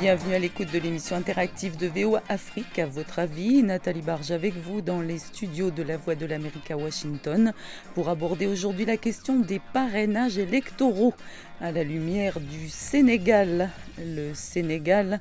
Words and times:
Bienvenue 0.00 0.34
à 0.34 0.38
l'écoute 0.38 0.72
de 0.72 0.78
l'émission 0.78 1.14
interactive 1.14 1.76
de 1.76 1.86
VOA 1.86 2.22
Afrique. 2.30 2.78
À 2.78 2.86
votre 2.86 3.18
avis, 3.18 3.62
Nathalie 3.62 4.00
Barge 4.00 4.30
avec 4.30 4.54
vous 4.54 4.80
dans 4.80 5.02
les 5.02 5.18
studios 5.18 5.70
de 5.70 5.82
la 5.82 5.98
Voix 5.98 6.14
de 6.14 6.24
l'Amérique 6.24 6.70
à 6.70 6.78
Washington 6.78 7.52
pour 7.94 8.08
aborder 8.08 8.46
aujourd'hui 8.46 8.86
la 8.86 8.96
question 8.96 9.38
des 9.40 9.60
parrainages 9.74 10.38
électoraux 10.38 11.12
à 11.60 11.70
la 11.70 11.84
lumière 11.84 12.40
du 12.40 12.70
Sénégal. 12.70 13.68
Le 13.98 14.32
Sénégal 14.32 15.20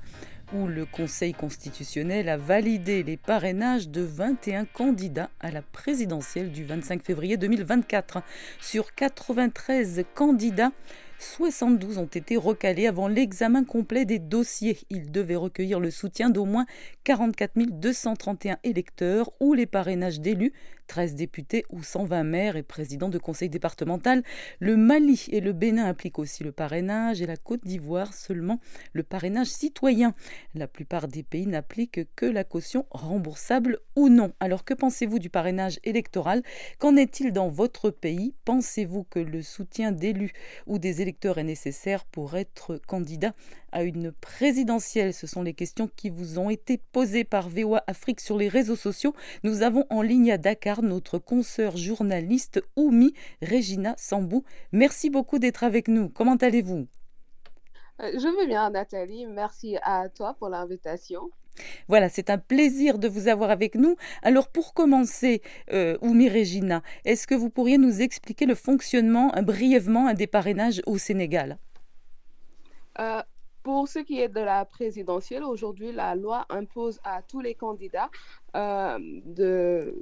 où 0.54 0.66
le 0.66 0.86
Conseil 0.86 1.34
constitutionnel 1.34 2.30
a 2.30 2.38
validé 2.38 3.04
les 3.04 3.18
parrainages 3.18 3.90
de 3.90 4.02
21 4.02 4.64
candidats 4.64 5.30
à 5.42 5.52
la 5.52 5.62
présidentielle 5.62 6.54
du 6.54 6.64
25 6.64 7.04
février 7.04 7.36
2024. 7.36 8.24
Sur 8.62 8.96
93 8.96 10.06
candidats, 10.16 10.72
72 11.20 11.98
ont 11.98 12.06
été 12.06 12.38
recalés 12.38 12.88
avant 12.88 13.10
l'examen 13.10 13.66
complet 13.66 14.06
des 14.06 14.20
dossiers. 14.20 14.78
Ils 14.90 15.12
devaient 15.12 15.36
recueillir 15.36 15.82
le 15.82 15.92
soutien 15.92 16.30
d'au 16.30 16.46
moins 16.46 16.66
44 17.04 17.58
231 17.58 18.58
électeurs 18.64 19.30
ou 19.42 19.54
les 19.54 19.66
parrainages 19.66 20.22
d'élus 20.22 20.54
13 20.88 21.16
députés 21.16 21.66
ou 21.70 21.84
120 21.84 22.24
maires 22.24 22.56
et 22.56 22.64
présidents 22.64 23.10
de 23.10 23.20
conseil 23.20 23.48
départemental. 23.48 24.24
Le 24.60 24.76
Mali 24.76 25.28
et 25.30 25.40
le 25.40 25.54
Bénin 25.54 25.86
appliquent 25.86 26.18
aussi 26.18 26.44
le 26.44 26.52
parrainage 26.52 27.22
et 27.22 27.28
la 27.28 27.38
Côte 27.38 27.64
d'Ivoire 27.64 28.14
seulement 28.14 28.60
le 28.94 29.04
parrainage 29.04 29.48
citoyen. 29.48 30.16
La 30.56 30.68
plupart 30.68 31.08
des 31.08 31.22
pays 31.22 31.46
n'appliquent 31.46 32.08
que 32.16 32.26
la 32.26 32.44
caution 32.44 32.88
remboursable 32.90 33.78
ou 33.96 34.10
non. 34.10 34.34
Alors 34.40 34.64
que 34.64 34.74
pensez-vous 34.74 35.20
du 35.20 35.30
parrainage 35.30 35.80
électoral? 35.84 36.42
Qu'en 36.80 36.96
est-il 36.96 37.34
dans 37.34 37.50
votre 37.50 37.92
pays? 37.92 38.34
Pensez-vous 38.44 39.04
que 39.04 39.20
le 39.20 39.44
soutien 39.44 39.92
d'élus 39.92 40.34
ou 40.66 40.80
des 40.80 41.02
électeurs 41.02 41.09
est 41.38 41.44
nécessaire 41.44 42.06
pour 42.06 42.36
être 42.36 42.80
candidat 42.88 43.34
à 43.72 43.84
une 43.84 44.12
présidentielle 44.12 45.14
Ce 45.14 45.28
sont 45.28 45.44
les 45.44 45.54
questions 45.54 45.90
qui 45.96 46.10
vous 46.10 46.40
ont 46.40 46.50
été 46.50 46.80
posées 46.92 47.24
par 47.24 47.50
VOA 47.50 47.84
Afrique 47.88 48.20
sur 48.20 48.38
les 48.38 48.48
réseaux 48.48 48.76
sociaux. 48.76 49.14
Nous 49.44 49.62
avons 49.62 49.86
en 49.90 50.02
ligne 50.02 50.32
à 50.32 50.38
Dakar 50.38 50.82
notre 50.82 51.20
consoeur 51.20 51.78
journaliste 51.78 52.62
Oumi 52.76 53.14
Regina 53.42 53.96
Sambou. 53.98 54.44
Merci 54.72 55.10
beaucoup 55.10 55.40
d'être 55.40 55.64
avec 55.64 55.88
nous. 55.88 56.10
Comment 56.10 56.36
allez-vous? 56.36 56.88
Euh, 58.02 58.12
Je 58.14 58.40
vais 58.40 58.48
bien, 58.48 58.70
Nathalie. 58.70 59.26
Merci 59.28 59.78
à 59.84 60.10
toi 60.10 60.36
pour 60.40 60.50
l'invitation. 60.50 61.30
Voilà, 61.88 62.10
c'est 62.10 62.30
un 62.30 62.38
plaisir 62.38 63.00
de 63.00 63.08
vous 63.08 63.28
avoir 63.28 63.50
avec 63.50 63.76
nous. 63.76 63.96
Alors 64.22 64.50
pour 64.50 64.74
commencer, 64.74 65.42
euh, 65.74 65.98
Oumi 66.02 66.30
Regina, 66.30 66.82
est-ce 67.06 67.28
que 67.28 67.36
vous 67.36 67.50
pourriez 67.50 67.78
nous 67.78 68.02
expliquer 68.02 68.46
le 68.46 68.56
fonctionnement 68.56 69.36
euh, 69.36 69.42
brièvement 69.42 70.14
des 70.14 70.28
parrainages 70.28 70.82
au 70.86 70.98
Sénégal? 70.98 71.58
Pour 73.64 73.88
ce 73.88 74.00
qui 74.00 74.20
est 74.20 74.30
de 74.30 74.40
la 74.40 74.66
présidentielle, 74.66 75.44
aujourd'hui, 75.44 75.92
la 75.92 76.16
loi 76.16 76.46
impose 76.50 77.00
à 77.04 77.22
tous 77.22 77.42
les 77.42 77.56
candidats 77.56 78.10
euh, 78.56 78.98
de, 79.26 80.02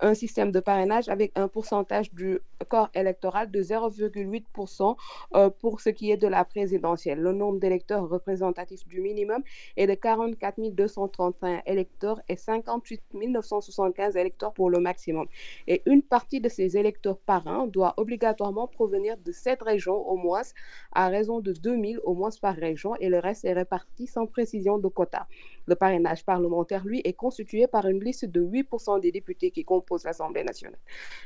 un 0.00 0.14
système 0.14 0.52
de 0.52 0.60
parrainage 0.60 1.08
avec 1.08 1.32
un 1.34 1.48
pourcentage 1.48 2.12
du 2.12 2.38
corps 2.68 2.90
électoral 2.94 3.50
de 3.50 3.62
0,8% 3.62 4.96
euh, 5.34 5.50
pour 5.50 5.80
ce 5.80 5.90
qui 5.90 6.10
est 6.10 6.16
de 6.16 6.28
la 6.28 6.44
présidentielle. 6.44 7.20
Le 7.20 7.32
nombre 7.32 7.58
d'électeurs 7.58 8.08
représentatifs 8.08 8.86
du 8.86 9.00
minimum 9.00 9.42
est 9.76 9.86
de 9.86 9.94
44 9.94 10.74
231 10.74 11.62
électeurs 11.66 12.20
et 12.28 12.36
58 12.36 13.02
975 13.14 14.16
électeurs 14.16 14.52
pour 14.52 14.70
le 14.70 14.78
maximum. 14.78 15.26
Et 15.66 15.82
une 15.86 16.02
partie 16.02 16.40
de 16.40 16.48
ces 16.48 16.76
électeurs 16.76 17.18
parrains 17.18 17.66
doit 17.66 17.94
obligatoirement 17.96 18.68
provenir 18.68 19.16
de 19.18 19.32
cette 19.32 19.62
région 19.62 19.94
au 19.94 20.16
moins, 20.16 20.42
à 20.92 21.08
raison 21.08 21.40
de 21.40 21.52
2000 21.52 22.00
au 22.04 22.14
moins 22.14 22.30
par 22.40 22.54
région, 22.54 22.94
et 22.96 23.08
le 23.08 23.18
reste 23.18 23.44
est 23.44 23.52
réparti 23.52 24.06
sans 24.06 24.26
précision 24.26 24.78
de 24.78 24.88
quota. 24.88 25.26
Le 25.66 25.74
parrainage 25.74 26.24
parlementaire, 26.24 26.84
lui, 26.84 27.00
est 27.04 27.12
constitué 27.14 27.66
par 27.66 27.86
une 27.86 28.02
liste 28.02 28.26
de 28.26 28.42
8% 28.42 29.00
des 29.00 29.12
députés 29.12 29.50
qui 29.50 29.64
composent 29.64 30.04
l'Assemblée 30.04 30.44
nationale, 30.44 30.78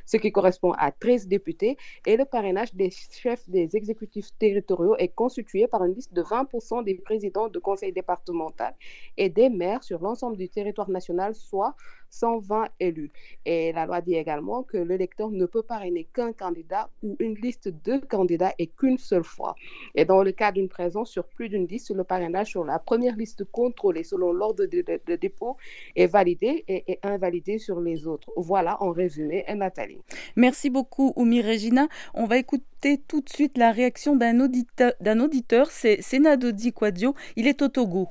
ce 0.07 0.17
qui 0.17 0.31
correspond 0.33 0.73
à 0.73 0.93
13 0.93 1.29
députés, 1.29 1.77
et 2.07 2.17
le 2.17 2.25
parrainage 2.25 2.75
des 2.75 2.91
chefs 2.91 3.49
des 3.49 3.77
exécutifs 3.77 4.31
territoriaux 4.39 4.97
est 4.97 5.09
constitué 5.09 5.67
par 5.67 5.85
une 5.85 5.95
liste 5.95 6.13
de 6.13 6.23
20% 6.23 6.85
des 6.85 6.95
présidents 6.95 7.49
de 7.49 7.59
conseil 7.59 7.93
départemental 7.93 8.75
et 9.17 9.29
des 9.29 9.49
maires 9.49 9.83
sur 9.83 10.01
l'ensemble 10.01 10.37
du 10.37 10.49
territoire 10.49 10.91
national, 10.91 11.35
soit 11.35 11.75
120 12.11 12.69
élus. 12.81 13.13
Et 13.45 13.73
la 13.73 13.87
loi 13.87 14.01
dit 14.01 14.15
également 14.15 14.63
que 14.63 14.79
l'électeur 14.79 15.31
ne 15.31 15.47
peut 15.47 15.63
parrainer 15.63 16.05
qu'un 16.05 16.33
candidat 16.33 16.89
ou 17.03 17.17
une 17.19 17.35
liste 17.35 17.69
de 17.69 17.99
candidats 17.99 18.55
et 18.59 18.69
qu'une 18.69 18.99
seule 18.99 19.25
fois. 19.25 19.55
Et 19.95 20.05
dans 20.05 20.23
le 20.23 20.33
cas 20.33 20.53
d'une 20.53 20.69
présence 20.69 21.11
sur 21.11 21.25
plus 21.25 21.49
d'une 21.49 21.67
liste, 21.67 21.91
le 21.91 22.05
parrainage 22.05 22.49
sur 22.49 22.65
la 22.65 22.79
première 22.79 23.17
liste 23.17 23.45
contrôlée 23.45 24.05
selon 24.05 24.28
l'ordre 24.33 24.67
de, 24.67 25.17
dépôt 25.17 25.57
est 25.97 26.07
validé 26.07 26.65
et, 26.69 26.99
invalidé 27.03 27.59
sur 27.59 27.81
les 27.81 28.07
autres. 28.07 28.31
Voilà 28.37 28.83
en 28.83 28.93
résumé, 28.93 29.45
Nathalie. 29.55 30.01
Merci 30.37 30.71
beaucoup, 30.71 31.13
Oumi 31.17 31.43
Regina. 31.43 31.89
On 32.15 32.27
va 32.27 32.39
écouter 32.39 33.01
tout 33.09 33.21
de 33.21 33.29
suite 33.29 33.59
la 33.59 33.73
réaction 33.73 34.17
d'un 34.17 34.41
auditeur, 34.41 35.71
c'est 35.71 36.01
Sénadodi 36.03 36.73
Quadio. 36.73 37.15
Il 37.37 37.47
est 37.47 37.61
au 37.63 37.69
Togo. 37.69 38.09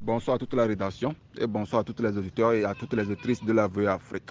Bonsoir 0.00 0.36
à 0.36 0.38
toute 0.38 0.52
la 0.54 0.66
rédaction 0.66 1.14
et 1.40 1.46
bonsoir 1.46 1.80
à 1.80 1.84
tous 1.84 2.02
les 2.02 2.16
auditeurs 2.18 2.52
et 2.52 2.64
à 2.64 2.74
toutes 2.74 2.92
les 2.92 3.08
autrices 3.08 3.42
de 3.42 3.52
la 3.52 3.66
VOA 3.66 3.94
Afrique. 3.94 4.30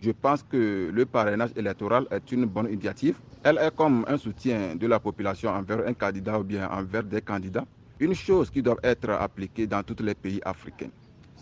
Je 0.00 0.10
pense 0.10 0.42
que 0.42 0.90
le 0.92 1.06
parrainage 1.06 1.50
électoral 1.54 2.06
est 2.10 2.32
une 2.32 2.46
bonne 2.46 2.66
initiative. 2.66 3.18
Elle 3.44 3.58
est 3.58 3.74
comme 3.76 4.04
un 4.08 4.16
soutien 4.16 4.74
de 4.74 4.86
la 4.86 4.98
population 4.98 5.50
envers 5.50 5.86
un 5.86 5.94
candidat 5.94 6.40
ou 6.40 6.44
bien 6.44 6.68
envers 6.70 7.04
des 7.04 7.20
candidats. 7.20 7.64
Une 8.02 8.14
chose 8.14 8.50
qui 8.50 8.62
doit 8.62 8.78
être 8.82 9.10
appliquée 9.10 9.68
dans 9.68 9.84
tous 9.84 10.02
les 10.02 10.16
pays 10.16 10.40
africains. 10.44 10.90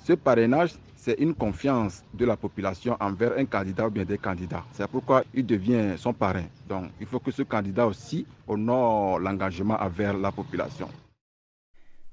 Ce 0.05 0.13
parrainage, 0.13 0.73
c'est 0.95 1.15
une 1.19 1.33
confiance 1.35 2.03
de 2.13 2.27
la 2.27 2.37
population 2.37 2.99
envers 3.01 3.33
un 3.39 3.47
candidat 3.47 3.87
ou 3.87 3.91
bien 3.91 4.05
des 4.05 4.19
candidats. 4.19 4.63
C'est 4.71 4.87
pourquoi 4.87 5.25
il 5.33 5.47
devient 5.47 5.95
son 5.97 6.13
parrain. 6.13 6.45
Donc, 6.69 6.91
il 7.01 7.07
faut 7.07 7.19
que 7.19 7.31
ce 7.31 7.45
candidat 7.45 7.87
aussi 7.87 8.27
honore 8.47 9.19
l'engagement 9.21 9.79
envers 9.81 10.13
la 10.13 10.31
population 10.33 10.87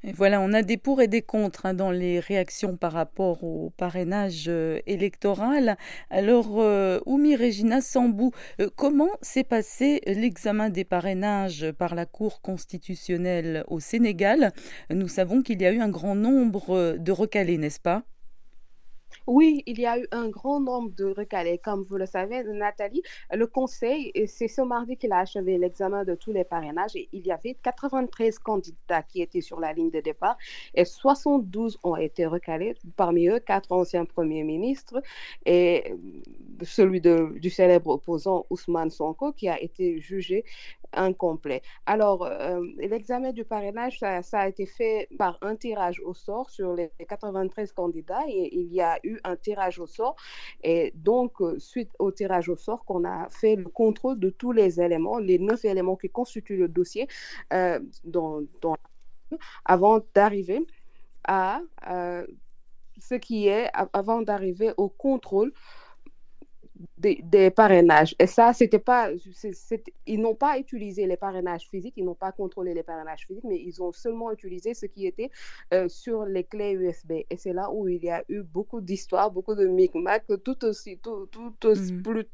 voilà, 0.03 0.39
on 0.41 0.53
a 0.53 0.61
des 0.61 0.77
pour 0.77 1.01
et 1.01 1.07
des 1.07 1.21
contre 1.21 1.65
hein, 1.65 1.73
dans 1.73 1.91
les 1.91 2.19
réactions 2.19 2.77
par 2.77 2.93
rapport 2.93 3.43
au 3.43 3.71
parrainage 3.77 4.45
euh, 4.47 4.79
électoral. 4.85 5.77
Alors, 6.09 6.59
euh, 6.59 6.99
Oumi 7.05 7.35
Regina 7.35 7.81
Sambou, 7.81 8.31
euh, 8.61 8.69
comment 8.75 9.09
s'est 9.21 9.43
passé 9.43 10.01
l'examen 10.05 10.69
des 10.69 10.83
parrainages 10.83 11.71
par 11.77 11.95
la 11.95 12.05
Cour 12.05 12.41
constitutionnelle 12.41 13.63
au 13.67 13.79
Sénégal? 13.79 14.53
Nous 14.91 15.07
savons 15.07 15.41
qu'il 15.41 15.61
y 15.61 15.65
a 15.65 15.71
eu 15.71 15.81
un 15.81 15.89
grand 15.89 16.15
nombre 16.15 16.97
de 16.97 17.11
recalés, 17.11 17.57
n'est-ce 17.57 17.79
pas? 17.79 18.03
Oui, 19.27 19.61
il 19.65 19.79
y 19.79 19.85
a 19.85 19.99
eu 19.99 20.07
un 20.11 20.29
grand 20.29 20.61
nombre 20.61 20.89
de 20.95 21.05
recalés. 21.05 21.57
Comme 21.57 21.83
vous 21.83 21.97
le 21.97 22.05
savez, 22.05 22.43
Nathalie, 22.43 23.03
le 23.31 23.45
Conseil, 23.45 24.11
c'est 24.25 24.47
ce 24.47 24.61
mardi 24.61 24.95
qu'il 24.97 25.11
a 25.11 25.19
achevé 25.19 25.57
l'examen 25.57 26.05
de 26.05 26.15
tous 26.15 26.31
les 26.31 26.45
parrainages 26.45 26.95
et 26.95 27.09
il 27.11 27.27
y 27.27 27.31
avait 27.31 27.55
93 27.61 28.39
candidats 28.39 29.03
qui 29.03 29.21
étaient 29.21 29.41
sur 29.41 29.59
la 29.59 29.73
ligne 29.73 29.91
de 29.91 29.99
départ 29.99 30.38
et 30.73 30.85
72 30.85 31.77
ont 31.83 31.97
été 31.97 32.25
recalés. 32.25 32.75
Parmi 32.95 33.27
eux, 33.27 33.39
quatre 33.39 33.71
anciens 33.73 34.05
premiers 34.05 34.43
ministres 34.43 35.01
et 35.45 35.94
celui 36.63 37.01
du 37.01 37.49
célèbre 37.49 37.91
opposant 37.91 38.45
Ousmane 38.49 38.89
Sonko 38.89 39.33
qui 39.33 39.49
a 39.49 39.61
été 39.61 39.99
jugé 39.99 40.45
incomplet. 40.93 41.61
Alors, 41.85 42.25
euh, 42.25 42.61
l'examen 42.77 43.31
du 43.31 43.45
parrainage, 43.45 43.99
ça, 43.99 44.21
a 44.33 44.47
été 44.47 44.65
fait 44.65 45.07
par 45.17 45.37
un 45.41 45.55
tirage 45.55 46.01
au 46.03 46.13
sort 46.13 46.49
sur 46.49 46.73
les 46.73 46.91
93 47.07 47.71
candidats 47.71 48.23
et 48.27 48.56
il 48.56 48.73
y 48.73 48.81
a 48.81 49.00
eu 49.03 49.19
un 49.23 49.35
tirage 49.35 49.79
au 49.79 49.88
sort. 49.88 50.15
Et 50.63 50.91
donc, 50.95 51.41
euh, 51.41 51.59
suite 51.59 51.91
au 52.00 52.12
tirage 52.12 52.50
au 52.50 52.56
sort, 52.56 52.85
qu'on 52.85 53.06
a 53.06 53.29
fait 53.29 53.56
le 53.56 53.69
contrôle 53.69 54.19
de 54.19 54.29
tous 54.29 54.51
les 54.51 54.81
éléments, 54.81 55.19
les 55.19 55.39
neuf 55.39 55.65
éléments 55.65 55.95
qui 55.95 56.09
constituent 56.09 56.57
le 56.57 56.67
dossier, 56.67 57.07
euh, 57.53 57.79
avant 59.65 60.00
d'arriver 60.13 60.65
à 61.25 61.62
ce 63.00 63.15
qui 63.15 63.47
est, 63.47 63.69
avant 63.94 64.21
d'arriver 64.21 64.73
au 64.77 64.89
contrôle 64.89 65.51
des, 66.97 67.51
parrainages. 67.51 68.15
Et 68.19 68.27
ça, 68.27 68.53
c'était 68.53 68.79
pas, 68.79 69.09
ils 70.06 70.21
n'ont 70.21 70.35
pas 70.35 70.57
utilisé 70.57 71.06
les 71.06 71.18
parrainages 71.18 71.68
physiques, 71.69 71.94
ils 71.97 72.06
n'ont 72.06 72.15
pas 72.15 72.31
contrôlé 72.31 72.74
les 72.74 72.83
parrainages 72.83 73.25
physiques, 73.27 73.44
mais 73.44 73.62
ils 73.62 73.81
ont 73.81 73.91
seulement 73.91 74.31
utilisé 74.31 74.74
ce 74.74 74.85
qui 74.85 75.06
était 75.06 75.31
euh, 75.74 75.88
sur 75.88 76.25
les 76.25 76.44
clés 76.44 76.74
USB. 76.74 77.12
Et 77.29 77.38
c'est 77.38 77.53
là 77.53 77.71
où 77.71 77.88
il 77.88 78.03
y 78.03 78.09
a 78.09 78.24
eu 78.29 78.41
beaucoup 78.41 78.81
d'histoires, 78.81 79.31
beaucoup 79.31 79.56
de 79.56 79.68
micmac, 79.68 80.25
tout 80.44 80.65
aussi, 80.65 80.97
tout, 80.97 81.27
tout, 81.27 81.53
aussi, 81.65 81.94
mmh. 81.94 82.01
plus, 82.01 82.25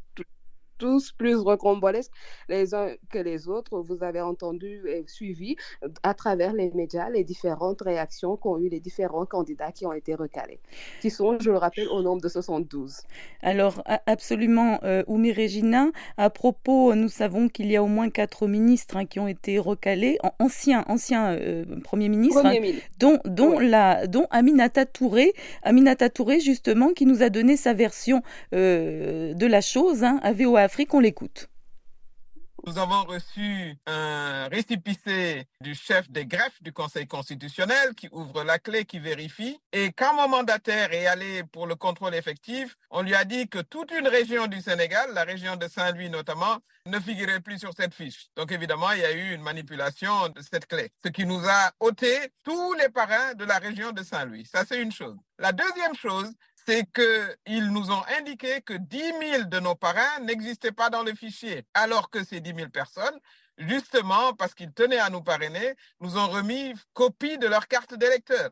tous 0.83 1.13
plus 1.13 1.37
rocambolesques 1.37 2.11
les 2.49 2.75
uns 2.75 2.89
que 3.09 3.17
les 3.17 3.47
autres. 3.47 3.79
Vous 3.79 4.03
avez 4.03 4.19
entendu 4.19 4.81
et 4.89 5.05
suivi 5.07 5.55
à 6.03 6.13
travers 6.13 6.51
les 6.51 6.71
médias 6.71 7.09
les 7.09 7.23
différentes 7.23 7.81
réactions 7.81 8.35
qu'ont 8.35 8.57
eu 8.59 8.67
les 8.67 8.81
différents 8.81 9.25
candidats 9.25 9.71
qui 9.71 9.85
ont 9.85 9.93
été 9.93 10.13
recalés, 10.13 10.59
qui 10.99 11.09
sont, 11.09 11.37
je 11.39 11.51
le 11.51 11.57
rappelle, 11.57 11.87
au 11.87 12.01
nombre 12.01 12.21
de 12.21 12.27
72. 12.27 12.97
Alors, 13.41 13.81
absolument, 14.07 14.81
euh, 14.83 15.03
Oumi 15.07 15.31
Regina, 15.31 15.87
à 16.17 16.29
propos, 16.29 16.95
nous 16.95 17.07
savons 17.07 17.47
qu'il 17.47 17.71
y 17.71 17.77
a 17.77 17.83
au 17.83 17.87
moins 17.87 18.09
quatre 18.09 18.47
ministres 18.47 18.97
hein, 18.97 19.05
qui 19.05 19.21
ont 19.21 19.29
été 19.29 19.59
recalés, 19.59 20.17
anciens, 20.39 20.83
anciens 20.89 21.31
euh, 21.31 21.63
premiers 21.81 22.09
ministres, 22.09 22.45
hein, 22.45 22.55
dont, 22.99 23.19
dont, 23.23 23.57
la, 23.57 24.05
dont 24.07 24.27
Aminata 24.31 24.85
Touré, 24.85 25.31
Aminata 25.63 26.09
Touré, 26.09 26.41
justement, 26.41 26.89
qui 26.89 27.05
nous 27.05 27.23
a 27.23 27.29
donné 27.29 27.55
sa 27.55 27.73
version 27.73 28.21
euh, 28.53 29.33
de 29.33 29.45
la 29.45 29.61
chose 29.61 30.03
hein, 30.03 30.19
à 30.23 30.33
VOA 30.33 30.67
Afrique. 30.73 30.93
L'écoute. 30.93 31.49
Nous 32.65 32.79
avons 32.79 33.03
reçu 33.03 33.75
un 33.85 34.47
récipicé 34.47 35.45
du 35.61 35.75
chef 35.75 36.09
des 36.09 36.25
greffes 36.25 36.63
du 36.63 36.73
Conseil 36.73 37.05
constitutionnel 37.05 37.93
qui 37.93 38.09
ouvre 38.11 38.43
la 38.43 38.57
clé, 38.57 38.83
qui 38.85 38.97
vérifie. 38.97 39.59
Et 39.71 39.91
quand 39.91 40.15
mon 40.15 40.27
mandataire 40.29 40.91
est 40.91 41.05
allé 41.05 41.43
pour 41.43 41.67
le 41.67 41.75
contrôle 41.75 42.15
effectif, 42.15 42.75
on 42.89 43.03
lui 43.03 43.13
a 43.13 43.23
dit 43.23 43.47
que 43.49 43.59
toute 43.59 43.91
une 43.91 44.07
région 44.07 44.47
du 44.47 44.61
Sénégal, 44.61 45.13
la 45.13 45.25
région 45.25 45.57
de 45.57 45.67
Saint-Louis 45.67 46.09
notamment, 46.09 46.57
ne 46.87 46.99
figurait 46.99 47.41
plus 47.41 47.59
sur 47.59 47.73
cette 47.77 47.93
fiche. 47.93 48.29
Donc 48.35 48.51
évidemment, 48.51 48.91
il 48.93 49.01
y 49.01 49.05
a 49.05 49.11
eu 49.11 49.35
une 49.35 49.41
manipulation 49.41 50.29
de 50.29 50.41
cette 50.41 50.65
clé, 50.65 50.89
ce 51.03 51.09
qui 51.09 51.25
nous 51.27 51.41
a 51.47 51.71
ôté 51.81 52.17
tous 52.43 52.73
les 52.73 52.89
parrains 52.89 53.35
de 53.35 53.45
la 53.45 53.59
région 53.59 53.91
de 53.91 54.01
Saint-Louis. 54.01 54.45
Ça, 54.45 54.63
c'est 54.67 54.81
une 54.81 54.91
chose. 54.91 55.17
La 55.37 55.51
deuxième 55.51 55.95
chose, 55.95 56.33
c'est 56.65 56.85
qu'ils 56.91 57.71
nous 57.71 57.91
ont 57.91 58.03
indiqué 58.19 58.61
que 58.61 58.73
10 58.73 58.97
000 58.97 59.43
de 59.45 59.59
nos 59.59 59.75
parrains 59.75 60.19
n'existaient 60.21 60.71
pas 60.71 60.89
dans 60.89 61.03
le 61.03 61.13
fichier, 61.13 61.65
alors 61.73 62.09
que 62.09 62.23
ces 62.23 62.39
10 62.39 62.55
000 62.55 62.69
personnes, 62.69 63.19
justement 63.57 64.33
parce 64.33 64.53
qu'ils 64.53 64.73
tenaient 64.73 64.99
à 64.99 65.09
nous 65.09 65.21
parrainer, 65.21 65.75
nous 65.99 66.17
ont 66.17 66.27
remis 66.27 66.73
copie 66.93 67.37
de 67.37 67.47
leur 67.47 67.67
carte 67.67 67.93
d'électeur. 67.95 68.51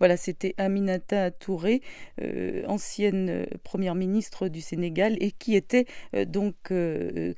Voilà, 0.00 0.16
c'était 0.16 0.54
Aminata 0.56 1.30
Touré, 1.30 1.82
euh, 2.22 2.64
ancienne 2.66 3.28
euh, 3.28 3.44
première 3.64 3.94
ministre 3.94 4.48
du 4.48 4.62
Sénégal 4.62 5.16
et 5.20 5.30
qui 5.30 5.54
était 5.54 5.84
euh, 6.14 6.24
donc 6.24 6.54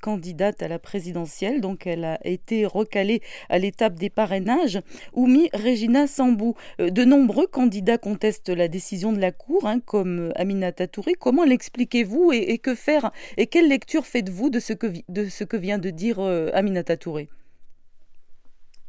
candidate 0.01 0.63
à 0.63 0.69
la 0.69 0.79
présidentielle. 0.79 1.61
Donc 1.61 1.87
elle 1.87 2.05
a 2.05 2.21
été 2.25 2.65
recalée 2.65 3.21
à 3.49 3.59
l'étape 3.59 3.95
des 3.95 4.11
parrainages. 4.11 4.81
Oumi 5.13 5.51
Regina 5.53 6.07
Sambou, 6.07 6.55
de 6.79 7.05
nombreux 7.05 7.49
candidats 7.49 7.99
contestent 7.99 8.51
la 8.51 8.69
décision 8.69 9.13
de 9.13 9.19
la 9.19 9.33
Cour, 9.33 9.67
hein, 9.67 9.81
comme 9.81 10.33
Aminata 10.37 10.87
Touré. 10.87 11.15
Comment 11.15 11.45
l'expliquez-vous 11.45 12.31
et, 12.33 12.59
que 12.59 12.75
faire 12.75 13.11
et 13.37 13.47
quelle 13.47 13.69
lecture 13.69 14.07
faites-vous 14.07 14.51
de 14.51 14.61
ce 14.61 14.73
que 14.73 14.87
de 15.09 15.29
ce 15.29 15.45
que 15.45 15.57
vient 15.57 15.79
de 15.79 15.91
dire 15.91 16.21
Aminata 16.21 16.97
Touré? 16.97 17.29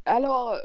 Alors 0.04 0.56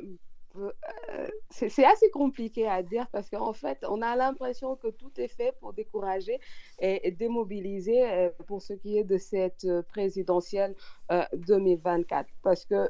c'est 1.50 1.86
assez 1.86 2.10
compliqué 2.10 2.68
à 2.68 2.84
dire 2.84 3.08
parce 3.12 3.30
qu'en 3.30 3.54
fait, 3.54 3.84
on 3.88 4.02
a 4.02 4.16
l'impression 4.16 4.76
que 4.76 4.88
tout 4.88 5.12
est 5.18 5.28
fait 5.28 5.56
pour 5.60 5.74
décourager 5.74 6.40
et, 6.80 7.12
démobiliser 7.12 8.04
euh, 8.04 8.30
pour 8.48 8.62
ce 8.62 8.74
qui 8.74 8.98
est 8.98 9.04
de 9.04 9.18
cette 9.18 9.66
euh, 9.66 9.82
présidentielle 9.84 10.76
2024. 11.34 12.30
Parce 12.44 12.66
que 12.66 12.90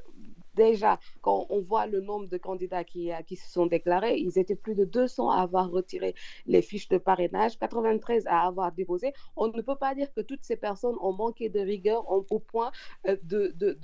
déjà, 0.60 1.00
quand 1.22 1.48
on 1.50 1.62
voit 1.62 1.88
le 1.88 2.02
nombre 2.02 2.28
de 2.28 2.38
candidats 2.38 2.84
qui, 2.84 3.12
qui 3.28 3.36
se 3.36 3.50
sont 3.50 3.66
déclarés, 3.66 4.16
ils 4.18 4.38
étaient 4.38 4.62
plus 4.66 4.76
de 4.76 4.86
200 4.86 5.30
à 5.32 5.42
avoir 5.42 5.72
retiré 5.72 6.16
les 6.46 6.62
fiches 6.62 6.90
de 6.90 6.98
parrainage, 6.98 7.58
93 7.58 8.28
à 8.28 8.46
avoir 8.46 8.72
déposé. 8.72 9.14
On 9.36 9.48
ne 9.48 9.62
peut 9.62 9.82
pas 9.86 9.96
dire 9.96 10.10
que 10.16 10.22
toutes 10.22 10.44
ces 10.44 10.58
personnes 10.58 10.98
ont 11.02 11.14
manqué 11.14 11.50
de 11.50 11.62
rigueur 11.74 12.02
au 12.12 12.40
point 12.40 12.72
euh, 13.08 13.16
de, 13.24 13.42
de, 13.56 13.78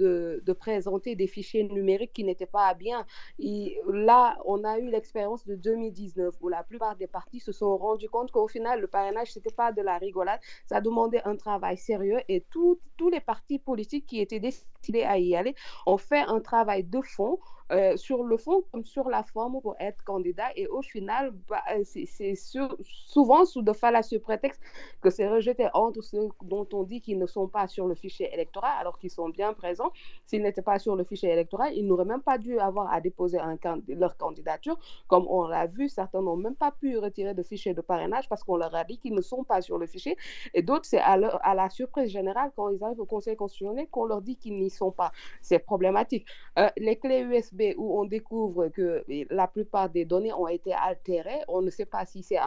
de, 0.49 0.53
présenter 0.53 1.15
des 1.15 1.27
fichiers 1.27 1.63
numériques 1.63 2.13
qui 2.13 2.23
n'étaient 2.23 2.53
pas 2.59 2.73
bien. 2.73 3.05
Et 3.39 3.77
là, 4.09 4.37
on 4.45 4.63
a 4.63 4.79
eu 4.79 4.87
l'expérience 4.89 5.45
de 5.45 5.55
2019 5.55 6.35
où 6.41 6.49
la 6.49 6.63
plupart 6.63 6.95
des 6.95 7.07
partis 7.07 7.39
se 7.39 7.51
sont 7.51 7.77
rendus 7.77 8.09
compte 8.09 8.31
qu'au 8.31 8.47
final, 8.47 8.81
le 8.81 8.87
parrainage, 8.87 9.31
ce 9.33 9.39
n'était 9.39 9.57
pas 9.63 9.71
de 9.71 9.81
la 9.81 9.97
rigolade, 9.97 10.39
ça 10.65 10.81
demandait 10.81 11.21
un 11.25 11.35
travail 11.35 11.77
sérieux 11.77 12.19
et 12.27 12.39
tous 12.51 12.79
les 13.11 13.19
partis 13.19 13.59
politiques 13.59 14.07
qui 14.07 14.19
étaient 14.21 14.39
décidés 14.39 15.03
à 15.03 15.17
y 15.17 15.35
aller 15.35 15.55
ont 15.85 15.97
fait 15.97 16.23
un 16.35 16.39
travail 16.39 16.64
travail 16.65 16.83
de 16.83 17.01
fond 17.01 17.37
euh, 17.71 17.97
sur 17.97 18.23
le 18.23 18.37
fond 18.37 18.63
comme 18.71 18.85
sur 18.85 19.09
la 19.09 19.23
forme 19.23 19.59
pour 19.61 19.75
être 19.79 20.03
candidat. 20.03 20.49
Et 20.55 20.67
au 20.67 20.81
final, 20.81 21.31
bah, 21.49 21.63
euh, 21.73 21.83
c'est 21.83 22.35
souvent 22.35 23.45
sous 23.45 23.61
de 23.63 23.73
fallacieux 23.73 24.19
prétextes 24.19 24.61
que 25.01 25.09
c'est 25.09 25.27
rejeté 25.27 25.67
entre 25.73 26.01
ceux 26.01 26.29
dont 26.43 26.67
on 26.73 26.83
dit 26.83 27.01
qu'ils 27.01 27.17
ne 27.17 27.25
sont 27.25 27.47
pas 27.47 27.67
sur 27.67 27.87
le 27.87 27.95
fichier 27.95 28.31
électoral 28.33 28.71
alors 28.79 28.99
qu'ils 28.99 29.09
sont 29.09 29.29
bien 29.29 29.53
présents. 29.53 29.91
S'ils 30.25 30.43
n'étaient 30.43 30.61
pas 30.61 30.77
sur 30.77 30.95
le 30.95 31.03
fichier 31.03 31.31
électoral, 31.31 31.73
ils 31.75 31.87
n'auraient 31.87 32.05
même 32.05 32.21
pas 32.21 32.37
dû 32.37 32.59
avoir 32.59 32.91
à 32.93 33.01
déposer 33.01 33.39
leur 33.87 34.17
candidature. 34.17 34.77
Comme 35.07 35.25
on 35.27 35.47
l'a 35.47 35.65
vu, 35.65 35.89
certains 35.89 36.21
n'ont 36.21 36.37
même 36.37 36.55
pas 36.55 36.71
pu 36.71 36.97
retirer 36.97 37.33
de 37.33 37.43
fichier 37.43 37.73
de 37.73 37.81
parrainage 37.81 38.29
parce 38.29 38.43
qu'on 38.43 38.57
leur 38.57 38.75
a 38.75 38.83
dit 38.83 38.99
qu'ils 38.99 39.15
ne 39.15 39.21
sont 39.21 39.43
pas 39.43 39.61
sur 39.61 39.77
le 39.77 39.87
fichier. 39.87 40.17
Et 40.53 40.61
d'autres, 40.61 40.85
c'est 40.85 40.99
à, 40.99 41.13
à, 41.13 41.55
la 41.55 41.69
surprise 41.69 42.11
générale 42.11 42.51
quand 42.55 42.69
ils 42.69 42.83
arrivent 42.83 42.99
au 42.99 43.05
Conseil 43.05 43.35
constitutionnel 43.35 43.87
qu'on 43.89 44.05
leur 44.05 44.21
dit 44.21 44.35
qu'ils 44.35 44.59
n'y 44.59 44.69
sont 44.69 44.91
pas. 44.91 45.11
C'est 45.41 45.59
problématique. 45.59 46.27
Euh, 46.59 46.69
les 46.77 46.97
clés 46.97 47.21
USB 47.21 47.54
où 47.77 47.99
on 47.99 48.05
découvre 48.05 48.67
que 48.69 49.03
la 49.29 49.47
plupart 49.47 49.89
des 49.89 50.05
données 50.05 50.33
ont 50.33 50.47
été 50.47 50.73
altérées. 50.73 51.41
On 51.47 51.61
ne 51.61 51.69
sait 51.69 51.85
pas 51.85 52.05
si 52.05 52.23
c'est 52.23 52.39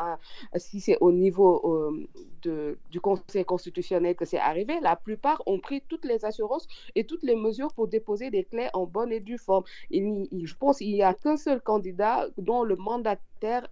si 0.56 0.96
au 1.00 1.12
niveau 1.12 2.06
euh, 2.44 2.76
du 2.90 3.00
Conseil 3.00 3.44
constitutionnel 3.44 4.14
que 4.14 4.24
c'est 4.24 4.38
arrivé. 4.38 4.78
La 4.80 4.96
plupart 4.96 5.42
ont 5.46 5.58
pris 5.58 5.82
toutes 5.88 6.04
les 6.04 6.24
assurances 6.24 6.66
et 6.94 7.04
toutes 7.04 7.22
les 7.22 7.36
mesures 7.36 7.72
pour 7.72 7.88
déposer 7.88 8.30
des 8.30 8.44
clés 8.44 8.68
en 8.72 8.86
bonne 8.86 9.12
et 9.12 9.20
due 9.20 9.38
forme. 9.38 9.64
je 9.90 10.54
pense 10.54 10.78
qu'il 10.78 10.92
n'y 10.92 11.02
a 11.02 11.14
qu'un 11.14 11.36
seul 11.36 11.60
candidat 11.60 12.26
dont 12.36 12.62
le 12.62 12.76
mandat 12.76 13.16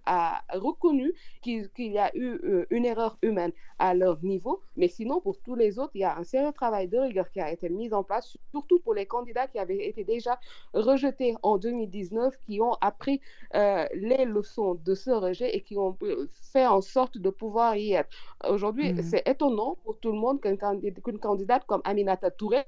a 0.05 0.41
reconnu 0.53 1.13
qu'il 1.41 1.69
y 1.77 1.97
a 1.97 2.15
eu 2.15 2.39
euh, 2.43 2.65
une 2.69 2.85
erreur 2.85 3.17
humaine 3.21 3.51
à 3.79 3.93
leur 3.93 4.23
niveau, 4.23 4.61
mais 4.75 4.87
sinon 4.87 5.21
pour 5.21 5.37
tous 5.39 5.55
les 5.55 5.79
autres, 5.79 5.91
il 5.95 6.01
y 6.01 6.03
a 6.03 6.17
un 6.17 6.23
sérieux 6.23 6.51
travail 6.51 6.87
de 6.87 6.97
rigueur 6.97 7.29
qui 7.31 7.39
a 7.39 7.51
été 7.51 7.69
mis 7.69 7.93
en 7.93 8.03
place, 8.03 8.37
surtout 8.51 8.79
pour 8.79 8.93
les 8.93 9.05
candidats 9.05 9.47
qui 9.47 9.59
avaient 9.59 9.87
été 9.87 10.03
déjà 10.03 10.39
rejetés 10.73 11.35
en 11.43 11.57
2019, 11.57 12.35
qui 12.45 12.59
ont 12.61 12.73
appris 12.81 13.21
euh, 13.55 13.85
les 13.93 14.25
leçons 14.25 14.75
de 14.75 14.95
ce 14.95 15.11
rejet 15.11 15.55
et 15.55 15.61
qui 15.61 15.77
ont 15.77 15.95
euh, 16.03 16.29
fait 16.53 16.65
en 16.65 16.81
sorte 16.81 17.17
de 17.17 17.29
pouvoir 17.29 17.75
y 17.75 17.93
être. 17.93 18.09
Aujourd'hui, 18.47 18.93
mmh. 18.93 19.01
c'est 19.03 19.27
étonnant 19.27 19.77
pour 19.83 19.97
tout 19.99 20.11
le 20.11 20.17
monde 20.17 20.41
qu'une 20.41 21.19
candidate 21.19 21.65
comme 21.65 21.81
Aminata 21.83 22.31
Touré 22.31 22.63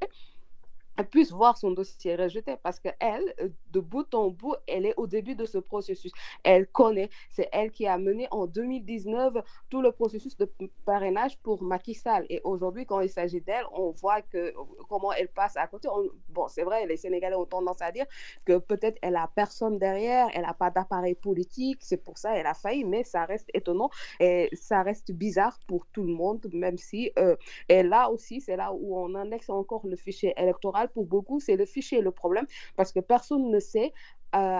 puisse 1.07 1.31
voir 1.31 1.57
son 1.57 1.71
dossier 1.71 2.15
rejeté 2.15 2.55
parce 2.63 2.79
qu'elle, 2.79 3.33
euh, 3.41 3.49
de 3.71 3.79
bout 3.79 4.13
en 4.13 4.29
bout, 4.29 4.55
elle 4.67 4.85
est 4.85 4.93
au 4.97 5.07
début 5.07 5.35
de 5.35 5.45
ce 5.45 5.57
processus. 5.57 6.11
Elle 6.43 6.67
connaît, 6.67 7.09
c'est 7.29 7.49
elle 7.51 7.71
qui 7.71 7.87
a 7.87 7.97
mené 7.97 8.27
en 8.31 8.47
2019 8.47 9.35
tout 9.69 9.81
le 9.81 9.91
processus 9.91 10.37
de 10.37 10.49
parrainage 10.85 11.37
pour 11.39 11.61
Macky 11.63 11.93
Sall. 11.93 12.25
Et 12.29 12.41
aujourd'hui, 12.43 12.85
quand 12.85 13.01
il 13.01 13.09
s'agit 13.09 13.41
d'elle, 13.41 13.65
on 13.73 13.91
voit 13.91 14.21
que 14.21 14.53
comment 14.89 15.11
elle 15.13 15.27
passe 15.29 15.57
à 15.57 15.67
côté. 15.67 15.87
bon, 16.29 16.47
c'est 16.47 16.63
vrai, 16.63 16.85
les 16.85 16.97
Sénégalais 16.97 17.35
ont 17.35 17.45
tendance 17.45 17.81
à 17.81 17.91
dire 17.91 18.05
que 18.45 18.57
peut-être 18.57 18.97
elle 19.01 19.15
a 19.15 19.29
personne 19.33 19.77
derrière, 19.77 20.27
elle 20.33 20.43
n'a 20.43 20.53
pas 20.53 20.69
d'appareil 20.71 21.15
politique, 21.15 21.79
c'est 21.81 22.03
pour 22.03 22.17
ça 22.17 22.35
elle 22.35 22.45
a 22.47 22.53
failli, 22.53 22.83
mais 22.83 23.03
ça 23.03 23.25
reste 23.25 23.49
étonnant 23.53 23.89
et 24.19 24.49
ça 24.53 24.81
reste 24.83 25.11
bizarre 25.11 25.59
pour 25.67 25.85
tout 25.87 26.03
le 26.03 26.13
monde, 26.13 26.47
même 26.53 26.77
si, 26.77 27.11
euh, 27.17 27.35
et 27.67 27.83
là 27.83 28.09
aussi, 28.09 28.41
c'est 28.41 28.55
là 28.55 28.71
où 28.73 28.97
on 28.97 29.15
indexe 29.15 29.49
encore 29.49 29.85
le 29.85 29.95
fichier 29.95 30.33
électoral 30.37 30.88
pour 30.89 31.05
beaucoup, 31.05 31.39
c'est 31.39 31.55
le 31.55 31.65
fichier 31.65 32.01
le 32.01 32.11
problème 32.11 32.45
parce 32.75 32.91
que 32.91 32.99
personne 32.99 33.49
ne 33.49 33.59
sait 33.59 33.93
euh, 34.35 34.59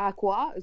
à 0.00 0.14
quoi, 0.14 0.54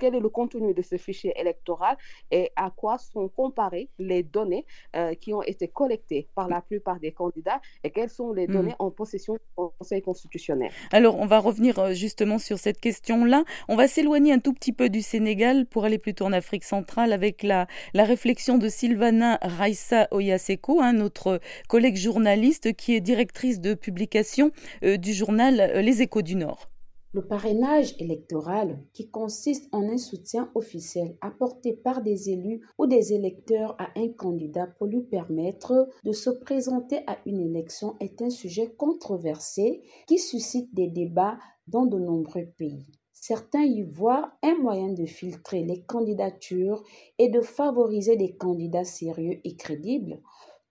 quel 0.00 0.16
est 0.16 0.20
le 0.20 0.28
contenu 0.28 0.74
de 0.74 0.82
ce 0.82 0.96
fichier 0.96 1.32
électoral 1.38 1.96
et 2.32 2.50
à 2.56 2.72
quoi 2.74 2.98
sont 2.98 3.28
comparées 3.28 3.88
les 4.00 4.24
données 4.24 4.66
euh, 4.96 5.14
qui 5.14 5.32
ont 5.32 5.42
été 5.42 5.68
collectées 5.68 6.26
par 6.34 6.48
la 6.48 6.60
plupart 6.60 6.98
des 6.98 7.12
candidats 7.12 7.60
et 7.84 7.90
quelles 7.90 8.10
sont 8.10 8.32
les 8.32 8.48
hmm. 8.48 8.52
données 8.52 8.74
en 8.80 8.90
possession 8.90 9.34
du 9.34 9.40
Conseil 9.54 10.02
constitutionnel. 10.02 10.72
Alors, 10.90 11.20
on 11.20 11.26
va 11.26 11.38
revenir 11.38 11.78
euh, 11.78 11.92
justement 11.92 12.38
sur 12.38 12.58
cette 12.58 12.80
question-là. 12.80 13.44
On 13.68 13.76
va 13.76 13.86
s'éloigner 13.86 14.32
un 14.32 14.40
tout 14.40 14.52
petit 14.52 14.72
peu 14.72 14.88
du 14.88 15.02
Sénégal 15.02 15.66
pour 15.66 15.84
aller 15.84 15.98
plutôt 15.98 16.24
en 16.24 16.32
Afrique 16.32 16.64
centrale 16.64 17.12
avec 17.12 17.44
la, 17.44 17.68
la 17.94 18.04
réflexion 18.04 18.58
de 18.58 18.68
Sylvana 18.68 19.38
Raissa 19.40 20.08
Oyaseko, 20.10 20.80
hein, 20.80 20.94
notre 20.94 21.40
collègue 21.68 21.96
journaliste 21.96 22.74
qui 22.74 22.96
est 22.96 23.00
directrice 23.00 23.60
de 23.60 23.74
publication 23.74 24.50
euh, 24.82 24.96
du 24.96 25.12
journal 25.12 25.54
Les 25.76 26.02
Échos 26.02 26.22
du 26.22 26.34
Nord. 26.34 26.70
Le 27.12 27.26
parrainage 27.26 27.96
électoral, 27.98 28.84
qui 28.92 29.10
consiste 29.10 29.68
en 29.72 29.82
un 29.82 29.98
soutien 29.98 30.48
officiel 30.54 31.16
apporté 31.20 31.72
par 31.72 32.02
des 32.02 32.30
élus 32.30 32.64
ou 32.78 32.86
des 32.86 33.12
électeurs 33.12 33.74
à 33.80 33.88
un 33.96 34.10
candidat 34.10 34.68
pour 34.68 34.86
lui 34.86 35.02
permettre 35.02 35.88
de 36.04 36.12
se 36.12 36.30
présenter 36.30 37.00
à 37.08 37.18
une 37.26 37.40
élection, 37.40 37.96
est 37.98 38.22
un 38.22 38.30
sujet 38.30 38.72
controversé 38.76 39.82
qui 40.06 40.18
suscite 40.18 40.72
des 40.72 40.86
débats 40.86 41.36
dans 41.66 41.84
de 41.84 41.98
nombreux 41.98 42.46
pays. 42.56 42.86
Certains 43.12 43.64
y 43.64 43.82
voient 43.82 44.32
un 44.44 44.56
moyen 44.58 44.92
de 44.92 45.04
filtrer 45.04 45.64
les 45.64 45.82
candidatures 45.82 46.82
et 47.18 47.28
de 47.28 47.40
favoriser 47.40 48.16
des 48.16 48.36
candidats 48.36 48.84
sérieux 48.84 49.40
et 49.42 49.56
crédibles, 49.56 50.22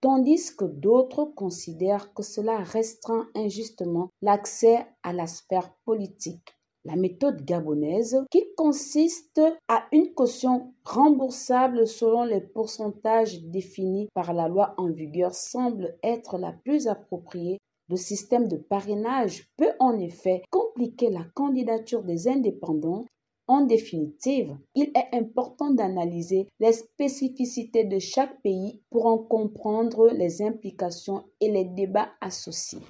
tandis 0.02 0.56
que 0.56 0.66
d'autres 0.66 1.26
considèrent 1.26 2.14
que 2.14 2.24
cela 2.24 2.58
restreint 2.58 3.28
injustement 3.36 4.10
l'accès 4.22 4.86
à 5.04 5.14
la 5.14 5.28
sphère 5.28 5.74
politique. 5.86 6.56
La 6.86 6.96
méthode 6.96 7.44
gabonaise, 7.44 8.24
qui 8.32 8.44
consiste 8.56 9.42
à 9.68 9.84
une 9.92 10.14
caution 10.14 10.74
remboursable 10.86 11.86
selon 11.86 12.24
les 12.24 12.40
pourcentages 12.40 13.44
définis 13.44 14.08
par 14.14 14.34
la 14.34 14.48
loi 14.48 14.76
en 14.78 14.90
vigueur, 14.90 15.36
semble 15.36 15.98
être 16.04 16.38
la 16.38 16.54
plus 16.54 16.88
appropriée. 16.88 17.60
Le 17.90 17.98
système 17.98 18.48
de 18.48 18.56
parrainage 18.56 19.50
peut 19.58 19.74
en 19.80 20.00
effet 20.00 20.44
compliquer 20.52 21.10
la 21.10 21.26
candidature 21.34 22.04
des 22.04 22.28
indépendants 22.30 23.06
en 23.50 23.62
définitive, 23.62 24.56
il 24.76 24.92
est 24.94 25.18
important 25.18 25.72
d'analyser 25.72 26.48
les 26.60 26.72
spécificités 26.72 27.84
de 27.84 27.98
chaque 27.98 28.40
pays 28.44 28.80
pour 28.92 29.08
en 29.08 29.18
comprendre 29.18 30.12
les 30.12 30.44
implications 30.44 31.24
et 31.42 31.52
les 31.52 31.66
débats 31.66 32.12
associés. 32.22 32.84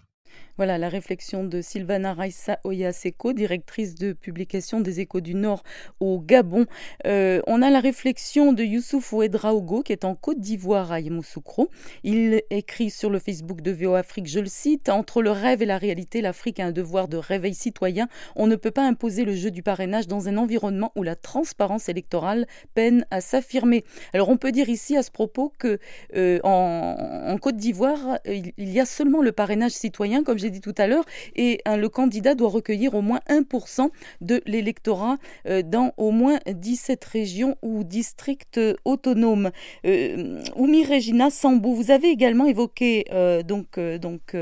Voilà 0.60 0.78
la 0.78 0.90
réflexion 0.90 1.46
de 1.46 1.62
Sylvana 1.62 2.14
Raissa 2.14 2.60
Oyaseko, 2.66 3.32
directrice 3.32 3.96
de 3.96 4.12
publication 4.12 4.82
des 4.82 5.00
Échos 5.00 5.22
du 5.22 5.34
Nord 5.34 5.64
au 6.02 6.20
Gabon. 6.20 6.66
Euh, 7.08 7.42
on 7.48 7.62
a 7.62 7.70
la 7.70 7.80
réflexion 7.80 8.52
de 8.52 8.66
Youssouf 8.66 9.14
Ouedraogo 9.14 9.84
qui 9.84 9.94
est 9.94 10.04
en 10.04 10.16
Côte 10.16 10.42
d'Ivoire 10.42 10.92
à 10.92 11.00
Yamoussoukro. 11.00 11.70
Il 12.04 12.42
écrit 12.50 12.90
sur 12.90 13.10
le 13.10 13.20
Facebook 13.20 13.62
de 13.62 13.72
VO 13.72 13.94
Afrique, 13.94 14.28
je 14.28 14.42
le 14.42 14.48
cite, 14.48 14.90
Entre 14.90 15.22
le 15.22 15.32
rêve 15.32 15.62
et 15.62 15.66
la 15.66 15.78
réalité, 15.78 16.20
l'Afrique 16.20 16.60
a 16.60 16.66
un 16.66 16.72
devoir 16.74 17.08
de 17.08 17.16
réveil 17.16 17.54
citoyen. 17.54 18.10
On 18.36 18.46
ne 18.46 18.58
peut 18.58 18.72
pas 18.72 18.86
imposer 18.86 19.24
le 19.24 19.38
jeu 19.38 19.52
du 19.52 19.64
parrainage 19.64 20.08
dans 20.10 20.28
un 20.28 20.36
environnement 20.36 20.92
où 20.98 21.04
la 21.04 21.16
transparence 21.16 21.88
électorale 21.88 22.48
peine 22.74 23.06
à 23.12 23.22
s'affirmer. 23.22 23.86
Alors 24.14 24.28
on 24.28 24.36
peut 24.36 24.52
dire 24.52 24.68
ici 24.68 24.98
à 24.98 25.04
ce 25.04 25.12
propos 25.12 25.54
que 25.58 25.80
euh, 26.18 26.42
en, 26.44 27.38
Côte 27.42 27.56
d'Ivoire, 27.56 28.20
il, 28.26 28.52
il 28.58 28.74
y 28.74 28.82
a 28.82 28.86
seulement 28.86 29.22
le 29.22 29.32
parrainage 29.32 29.72
citoyen, 29.72 30.26
comme 30.26 30.38
j'ai 30.38 30.49
dit 30.50 30.62
tout 30.62 30.76
à 30.78 30.88
l'heure, 30.88 31.06
et 31.36 31.62
le 31.66 31.88
candidat 31.88 32.36
doit 32.36 32.50
recueillir 32.50 32.96
au 32.96 33.02
moins 33.02 33.20
1% 33.30 33.90
de 34.22 34.42
l'électorat 34.46 35.18
euh, 35.48 35.62
dans 35.62 35.94
au 35.98 36.12
moins 36.12 36.40
17 36.48 37.04
régions 37.06 37.56
ou 37.62 37.84
districts 37.84 38.60
autonomes. 38.86 39.52
Euh, 39.86 40.42
Oumi 40.56 40.86
Regina 40.86 41.30
Sambou, 41.30 41.74
vous 41.74 41.92
avez 41.92 42.10
également 42.10 42.46
évoqué 42.46 43.06
euh, 43.12 43.44
donc, 43.44 43.80
donc 43.80 44.36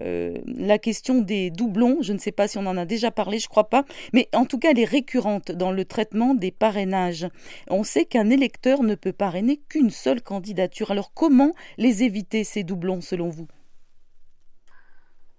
la 0.00 0.78
question 0.78 1.20
des 1.20 1.50
doublons. 1.50 1.98
Je 2.00 2.12
ne 2.12 2.18
sais 2.18 2.32
pas 2.32 2.48
si 2.48 2.56
on 2.58 2.66
en 2.66 2.76
a 2.76 2.86
déjà 2.86 3.10
parlé, 3.10 3.38
je 3.38 3.48
crois 3.48 3.68
pas, 3.68 3.84
mais 4.12 4.28
en 4.34 4.46
tout 4.46 4.58
cas, 4.58 4.70
elle 4.70 4.78
est 4.78 4.84
récurrente 4.84 5.52
dans 5.52 5.72
le 5.72 5.84
traitement 5.84 6.34
des 6.34 6.50
parrainages. 6.50 7.28
On 7.68 7.84
sait 7.84 8.06
qu'un 8.06 8.30
électeur 8.30 8.82
ne 8.82 8.94
peut 8.94 9.12
parrainer 9.12 9.60
qu'une 9.68 9.90
seule 9.90 10.22
candidature. 10.22 10.90
Alors 10.90 11.12
comment 11.12 11.52
les 11.76 12.02
éviter, 12.02 12.44
ces 12.44 12.64
doublons, 12.64 13.00
selon 13.02 13.28
vous? 13.28 13.46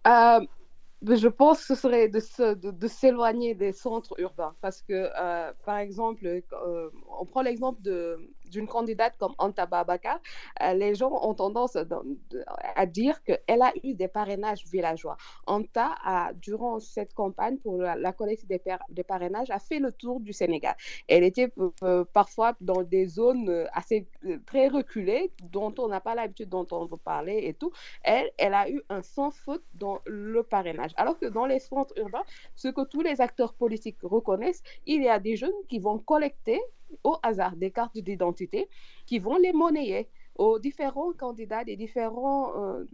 Euh, 0.08 0.42
je 1.04 1.28
pense 1.28 1.62
que 1.62 1.76
ce 1.76 1.82
serait 1.82 2.10
de, 2.10 2.20
de, 2.56 2.72
de 2.72 2.88
s'éloigner 2.88 3.56
des 3.56 3.72
centres 3.74 4.14
urbains 4.20 4.56
parce 4.62 4.82
que, 4.82 5.10
euh, 5.20 5.54
par 5.66 5.78
exemple, 5.80 6.26
euh, 6.28 6.90
on 7.20 7.26
prend 7.26 7.42
l'exemple 7.42 7.82
de, 7.82 8.18
d'une 8.52 8.68
candidate 8.68 9.18
comme 9.18 9.34
Anta 9.38 9.66
Babaka, 9.66 10.20
euh, 10.62 10.74
les 10.74 10.94
gens 10.96 11.12
ont 11.24 11.34
tendance 11.34 11.78
à 12.76 12.86
dire 12.86 13.24
qu'elle 13.24 13.62
a 13.62 13.72
eu 13.84 13.94
des 13.94 14.08
parrainages 14.08 14.64
villageois. 14.66 15.18
Anta, 15.48 15.96
a, 16.04 16.34
durant 16.34 16.80
cette 16.80 17.14
campagne 17.14 17.58
pour 17.58 17.82
la, 17.82 18.12
collecte 18.14 18.46
des, 18.46 19.04
parrainages, 19.04 19.50
a 19.50 19.60
fait 19.60 19.80
le 19.80 19.92
tour 19.92 20.20
du 20.20 20.34
Sénégal. 20.34 20.76
Elle 21.08 21.24
était 21.24 21.52
euh, 21.84 22.06
parfois 22.14 22.54
dans 22.62 22.84
des 22.84 23.08
zones 23.08 23.50
euh, 23.50 23.66
assez 23.74 24.08
très 24.46 24.68
reculées, 24.68 25.32
dont 25.44 25.74
on 25.78 25.88
n'a 25.88 26.02
pas 26.02 26.16
l'habitude 26.16 26.50
d'entendre 26.50 26.98
parler 26.98 27.40
et 27.44 27.54
tout. 27.54 27.72
Elle, 28.04 28.30
elle 28.38 28.54
a 28.54 28.70
eu 28.70 28.82
un 28.90 29.02
sans 29.02 29.32
faute 29.32 29.64
dans 29.74 30.00
le 30.06 30.44
parrainage. 30.44 30.92
Alors 30.98 31.18
que 31.18 31.26
dans 31.26 31.46
les 31.46 31.60
centres 31.60 31.94
urbains, 31.98 32.24
ce 32.56 32.68
que 32.68 32.84
tous 32.84 33.02
les 33.02 33.22
acteurs 33.22 33.54
politiques 33.54 33.98
reconnaissent, 34.04 34.64
il 34.86 35.04
y 35.04 35.10
a 35.10 35.20
des 35.20 35.36
jeunes 35.36 35.52
qui 35.70 35.80
vont 35.80 36.00
collecter 36.00 36.60
au 37.04 37.18
hasard 37.24 37.56
des 37.56 37.72
cartes 37.72 37.98
d'identité 37.98 38.70
qui 39.06 39.20
vont 39.20 39.38
les 39.38 39.54
monnayer 39.54 40.10
aux 40.38 40.60
différents 40.60 41.12
candidats 41.14 41.64
des, 41.64 41.76
différents, 41.76 42.54
euh, 42.58 42.86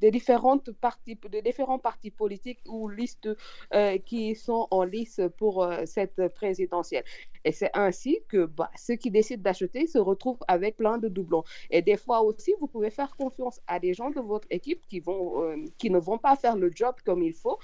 des 0.00 0.10
différentes 0.10 0.72
partis, 0.72 1.16
de 1.16 1.40
différents 1.40 1.78
partis 1.78 2.10
politiques 2.10 2.60
ou 2.66 2.88
listes 2.88 3.28
euh, 3.74 3.98
qui 3.98 4.34
sont 4.34 4.66
en 4.70 4.84
lice 4.84 5.20
pour 5.38 5.62
euh, 5.62 5.82
cette 5.84 6.28
présidentielle. 6.34 7.04
Et 7.44 7.52
c'est 7.52 7.70
ainsi 7.74 8.18
que 8.28 8.46
bah, 8.46 8.70
ceux 8.76 8.96
qui 8.96 9.10
décident 9.10 9.42
d'acheter 9.42 9.86
se 9.86 9.98
retrouvent 9.98 10.40
avec 10.48 10.76
plein 10.76 10.98
de 10.98 11.08
doublons. 11.08 11.44
Et 11.70 11.80
des 11.82 11.96
fois 11.96 12.22
aussi, 12.22 12.52
vous 12.60 12.66
pouvez 12.66 12.90
faire 12.90 13.16
confiance 13.16 13.60
à 13.66 13.78
des 13.78 13.94
gens 13.94 14.10
de 14.10 14.20
votre 14.20 14.46
équipe 14.50 14.86
qui, 14.88 15.00
vont, 15.00 15.56
qui 15.78 15.90
ne 15.90 15.98
vont 15.98 16.18
pas 16.18 16.36
faire 16.36 16.56
le 16.56 16.70
job 16.74 16.96
comme 17.04 17.22
il 17.22 17.32
faut, 17.32 17.58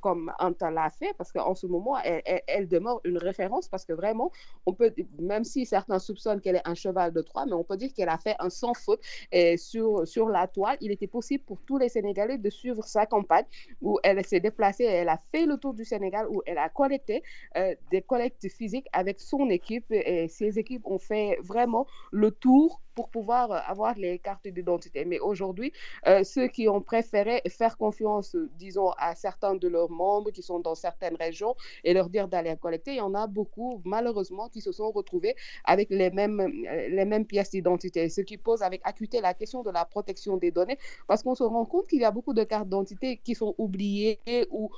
comme 0.00 0.32
Anta 0.40 0.72
l'a 0.72 0.90
fait, 0.90 1.14
parce 1.16 1.30
qu'en 1.30 1.54
ce 1.54 1.68
moment, 1.68 1.98
elle, 1.98 2.42
elle, 2.48 2.66
demeure 2.66 3.00
une 3.04 3.18
référence, 3.18 3.68
parce 3.68 3.84
que 3.84 3.92
vraiment, 3.92 4.32
on 4.66 4.72
peut, 4.72 4.92
même 5.20 5.44
si 5.44 5.66
certains 5.66 6.00
soupçonnent 6.00 6.40
qu'elle 6.40 6.56
est 6.56 6.68
un 6.68 6.74
cheval 6.74 7.12
de 7.12 7.20
Troie, 7.22 7.46
mais 7.46 7.52
on 7.52 7.64
peut 7.64 7.76
dire 7.76 7.92
qu'elle 7.94 8.08
a 8.08 8.18
fait 8.18 8.35
un 8.38 8.50
sans 8.50 8.74
faute. 8.74 9.00
Et 9.32 9.56
sur, 9.56 10.06
sur 10.06 10.28
la 10.28 10.46
toile, 10.46 10.76
il 10.80 10.90
était 10.90 11.06
possible 11.06 11.44
pour 11.44 11.60
tous 11.62 11.78
les 11.78 11.88
Sénégalais 11.88 12.38
de 12.38 12.50
suivre 12.50 12.84
sa 12.84 13.06
campagne, 13.06 13.44
où 13.80 13.98
elle 14.02 14.24
s'est 14.24 14.40
déplacée, 14.40 14.84
elle 14.84 15.08
a 15.08 15.20
fait 15.32 15.46
le 15.46 15.56
tour 15.58 15.74
du 15.74 15.84
Sénégal, 15.84 16.26
où 16.28 16.42
elle 16.46 16.58
a 16.58 16.68
collecté 16.68 17.22
euh, 17.56 17.74
des 17.90 18.02
collectes 18.02 18.48
physiques 18.48 18.86
avec 18.92 19.20
son 19.20 19.48
équipe 19.50 19.86
et 19.90 20.28
ses 20.28 20.58
équipes 20.58 20.86
ont 20.86 20.98
fait 20.98 21.38
vraiment 21.42 21.86
le 22.12 22.30
tour 22.30 22.80
pour 22.96 23.10
pouvoir 23.10 23.52
euh, 23.52 23.58
avoir 23.66 23.94
les 23.94 24.18
cartes 24.18 24.48
d'identité. 24.48 25.04
Mais 25.04 25.20
aujourd'hui, 25.20 25.72
euh, 26.08 26.24
ceux 26.24 26.48
qui 26.48 26.68
ont 26.68 26.80
préféré 26.80 27.42
faire 27.48 27.76
confiance, 27.76 28.34
disons, 28.58 28.90
à 28.98 29.14
certains 29.14 29.54
de 29.54 29.68
leurs 29.68 29.90
membres 29.90 30.30
qui 30.32 30.42
sont 30.42 30.58
dans 30.58 30.74
certaines 30.74 31.14
régions 31.14 31.54
et 31.84 31.92
leur 31.92 32.08
dire 32.08 32.26
d'aller 32.26 32.56
collecter, 32.56 32.92
il 32.92 32.96
y 32.96 33.00
en 33.00 33.14
a 33.14 33.26
beaucoup, 33.26 33.82
malheureusement, 33.84 34.48
qui 34.48 34.62
se 34.62 34.72
sont 34.72 34.90
retrouvés 34.90 35.36
avec 35.64 35.88
les 35.90 36.10
mêmes, 36.10 36.40
euh, 36.40 36.88
les 36.88 37.04
mêmes 37.04 37.26
pièces 37.26 37.50
d'identité, 37.50 38.08
ce 38.08 38.22
qui 38.22 38.38
pose 38.38 38.62
avec 38.62 38.80
acuité 38.84 39.20
la 39.20 39.34
question 39.34 39.62
de 39.62 39.70
la 39.70 39.84
protection 39.84 40.38
des 40.38 40.50
données, 40.50 40.78
parce 41.06 41.22
qu'on 41.22 41.34
se 41.34 41.44
rend 41.44 41.66
compte 41.66 41.86
qu'il 41.86 42.00
y 42.00 42.04
a 42.04 42.10
beaucoup 42.10 42.32
de 42.32 42.44
cartes 42.44 42.64
d'identité 42.64 43.18
qui 43.18 43.34
sont 43.34 43.54
oubliées 43.58 44.18
ou 44.50 44.70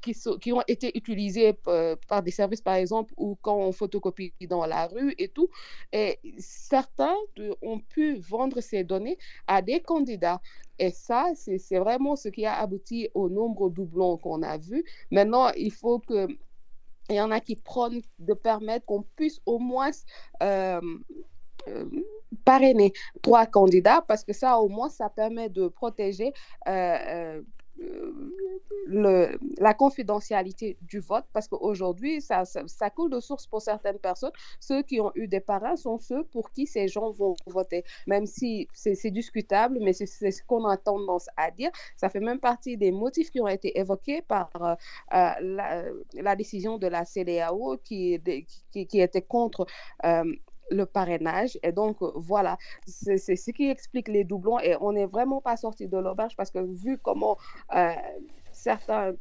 qui, 0.00 0.14
sont, 0.14 0.36
qui 0.38 0.52
ont 0.52 0.62
été 0.66 0.90
utilisées 0.96 1.52
par 2.08 2.22
des 2.22 2.32
services, 2.32 2.60
par 2.60 2.74
exemple, 2.74 3.14
ou 3.16 3.36
quand 3.40 3.56
on 3.56 3.72
photocopie 3.72 4.34
dans 4.48 4.66
la 4.66 4.86
rue 4.88 5.14
et 5.18 5.28
tout. 5.28 5.48
Et 5.92 6.18
certains 6.38 7.11
ont 7.62 7.78
pu 7.80 8.16
vendre 8.16 8.60
ces 8.60 8.84
données 8.84 9.18
à 9.46 9.62
des 9.62 9.80
candidats. 9.80 10.40
Et 10.78 10.90
ça, 10.90 11.26
c'est 11.34 11.78
vraiment 11.78 12.16
ce 12.16 12.28
qui 12.28 12.44
a 12.46 12.58
abouti 12.58 13.08
au 13.14 13.28
nombre 13.28 13.70
doublons 13.70 14.16
qu'on 14.16 14.42
a 14.42 14.58
vu. 14.58 14.84
Maintenant, 15.10 15.50
il 15.56 15.72
faut 15.72 15.98
que 15.98 16.28
il 17.10 17.16
y 17.16 17.20
en 17.20 17.30
a 17.30 17.40
qui 17.40 17.56
prônent 17.56 18.00
de 18.18 18.34
permettre 18.34 18.86
qu'on 18.86 19.02
puisse 19.02 19.40
au 19.44 19.58
moins 19.58 19.90
euh, 20.42 20.80
euh, 21.68 21.84
parrainer 22.44 22.92
trois 23.22 23.46
candidats 23.46 24.02
parce 24.06 24.24
que 24.24 24.32
ça, 24.32 24.58
au 24.58 24.68
moins, 24.68 24.88
ça 24.88 25.08
permet 25.10 25.48
de 25.48 25.68
protéger 25.68 26.32
euh, 26.68 27.42
la 28.88 29.74
confidentialité 29.74 30.76
du 30.82 31.00
vote 31.00 31.24
parce 31.32 31.48
qu'aujourd'hui, 31.48 32.20
ça, 32.20 32.44
ça, 32.44 32.90
coule 32.90 33.10
de 33.10 33.20
source 33.20 33.46
pour 33.46 33.62
certaines 33.62 33.98
personnes. 33.98 34.32
Ceux 34.60 34.82
qui 34.82 35.00
ont 35.00 35.12
eu 35.14 35.28
des 35.28 35.40
parrains 35.40 35.76
sont 35.76 35.98
ceux 35.98 36.24
pour 36.24 36.50
qui 36.52 36.66
ces 36.66 36.88
gens 36.88 37.10
vont 37.10 37.34
voter, 37.46 37.84
même 38.06 38.26
si 38.26 38.68
c'est 38.72 39.10
discutable, 39.10 39.78
mais 39.80 39.92
c'est 39.92 40.06
ce 40.06 40.42
qu'on 40.44 40.66
a 40.66 40.76
tendance 40.76 41.28
à 41.36 41.50
dire. 41.50 41.70
Ça 41.96 42.08
fait 42.08 42.20
même 42.20 42.40
partie 42.40 42.76
des 42.76 42.92
motifs 42.92 43.30
qui 43.30 43.40
ont 43.40 43.48
été 43.48 43.78
évoqués 43.78 44.22
par 44.22 44.50
euh, 44.60 44.74
euh, 45.14 46.02
la, 46.14 46.36
décision 46.36 46.78
de 46.78 46.86
la 46.86 47.04
CDAO 47.04 47.78
qui, 47.84 48.20
qui, 48.70 48.86
qui 48.86 49.00
était 49.00 49.22
contre 49.22 49.66
euh, 50.04 50.24
le 50.72 50.86
parrainage. 50.86 51.58
Et 51.62 51.72
donc, 51.72 52.02
euh, 52.02 52.12
voilà, 52.16 52.56
c'est 52.86 53.18
ce 53.18 53.50
qui 53.50 53.68
explique 53.68 54.08
les 54.08 54.24
doublons. 54.24 54.58
Et 54.60 54.76
on 54.80 54.92
n'est 54.92 55.06
vraiment 55.06 55.40
pas 55.40 55.56
sorti 55.56 55.88
de 55.88 55.98
l'auberge 55.98 56.36
parce 56.36 56.50
que 56.50 56.58
vu 56.60 56.98
comment 56.98 57.36
euh, 57.74 57.92
certains 58.52 59.12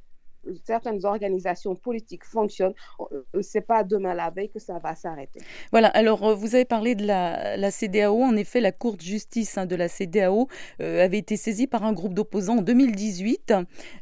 certaines 0.66 1.06
organisations 1.06 1.76
politiques 1.76 2.24
fonctionnent, 2.24 2.74
euh, 3.00 3.42
c'est 3.42 3.62
pas 3.62 3.84
demain 3.84 4.14
la 4.14 4.30
veille 4.30 4.50
que 4.50 4.60
ça 4.60 4.80
va 4.80 4.96
s'arrêter. 4.96 5.40
Voilà, 5.72 5.88
alors 5.90 6.24
euh, 6.26 6.36
vous 6.36 6.56
avez 6.56 6.66
parlé 6.66 6.96
de 6.96 7.06
la, 7.06 7.58
la 7.58 7.72
CDAO. 7.72 8.22
En 8.22 8.36
effet, 8.36 8.62
la 8.62 8.72
Cour 8.72 8.98
de 8.98 9.02
justice 9.02 9.58
hein, 9.58 9.66
de 9.66 9.76
la 9.76 9.88
CDAO 9.88 10.48
euh, 10.82 11.04
avait 11.04 11.20
été 11.20 11.38
saisie 11.38 11.68
par 11.68 11.84
un 11.84 11.94
groupe 11.94 12.14
d'opposants 12.14 12.58
en 12.58 12.62
2018 12.62 13.54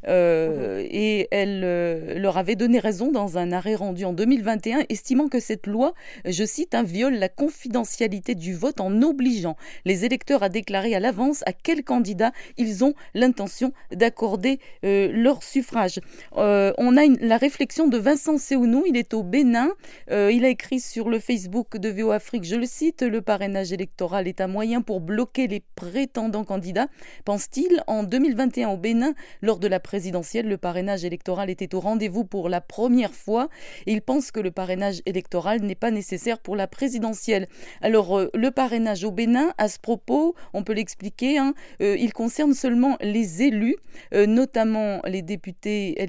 euh, 0.06 0.86
et 0.90 1.28
elle 1.30 2.20
leur 2.20 2.38
avait 2.38 2.56
donné 2.56 2.78
raison 2.78 3.12
dans 3.12 3.38
un 3.38 3.52
arrêt 3.52 3.74
rendu 3.74 4.04
en 4.04 4.12
2021, 4.12 4.84
estimant 4.88 5.28
que 5.28 5.40
cette 5.40 5.66
loi, 5.66 5.94
je 6.24 6.44
cite, 6.44 6.74
un 6.74 6.82
viole 6.82 7.14
la 7.14 7.28
confidentialité 7.28 8.34
du 8.34 8.54
vote 8.54 8.80
en 8.80 9.02
obligeant 9.02 9.56
les 9.84 10.04
électeurs 10.04 10.42
à 10.42 10.48
déclarer 10.48 10.94
à 10.94 11.00
l'avance 11.00 11.42
à 11.46 11.52
quel 11.52 11.84
candidat 11.84 12.32
ils 12.56 12.84
ont 12.84 12.94
l'intention 13.14 13.72
d'accorder 13.92 14.58
leur 14.82 15.42
suffrage. 15.42 16.00
Euh, 16.36 16.72
on 16.78 16.96
a 16.96 17.02
la 17.20 17.36
réflexion 17.36 17.88
de 17.88 17.98
Vincent 17.98 18.38
Seounou, 18.38 18.84
il 18.86 18.96
est 18.96 19.14
au 19.14 19.22
Bénin. 19.22 19.70
Euh, 20.10 20.30
il 20.32 20.44
a 20.44 20.48
écrit 20.48 20.80
sur 20.80 21.08
le 21.08 21.18
Facebook 21.18 21.76
de 21.76 21.88
VO 21.88 22.12
Afrique, 22.12 22.44
je 22.44 22.56
le 22.56 22.66
cite, 22.66 23.02
le 23.02 23.20
parrainage 23.20 23.72
électoral 23.72 24.28
est 24.28 24.40
un 24.40 24.46
moyen 24.46 24.80
pour 24.80 25.00
bloquer 25.00 25.48
les 25.48 25.62
prétendants 25.74 26.44
candidats. 26.44 26.88
Pense-t-il, 27.24 27.82
en 27.86 28.04
2021 28.04 28.68
au 28.70 28.76
Bénin, 28.76 29.14
lors 29.42 29.58
de 29.58 29.66
la 29.66 29.80
présidentielle, 29.80 30.48
le 30.48 30.56
parrainage 30.56 31.04
électoral 31.04 31.50
était 31.50 31.74
au 31.74 31.80
rendez-vous 31.80 32.24
pour 32.24 32.48
la 32.48 32.60
première 32.60 33.14
fois 33.14 33.48
il 33.86 34.02
pense 34.02 34.30
que 34.30 34.40
le 34.40 34.50
parrainage 34.50 35.02
électoral 35.06 35.60
n'est 35.62 35.74
pas 35.74 35.90
nécessaire 35.90 36.38
pour 36.38 36.56
la 36.56 36.66
présidentielle. 36.66 37.48
Alors, 37.80 38.18
euh, 38.18 38.30
le 38.34 38.50
parrainage 38.50 39.04
au 39.04 39.10
Bénin, 39.10 39.52
à 39.58 39.68
ce 39.68 39.78
propos, 39.78 40.34
on 40.52 40.62
peut 40.62 40.72
l'expliquer, 40.72 41.38
hein, 41.38 41.54
il 41.80 42.12
concerne 42.12 42.54
seulement 42.54 42.96
les 43.00 43.42
élus, 43.42 43.76
notamment 44.12 45.00
les 45.06 45.22
députés 45.22 46.00
et 46.00 46.06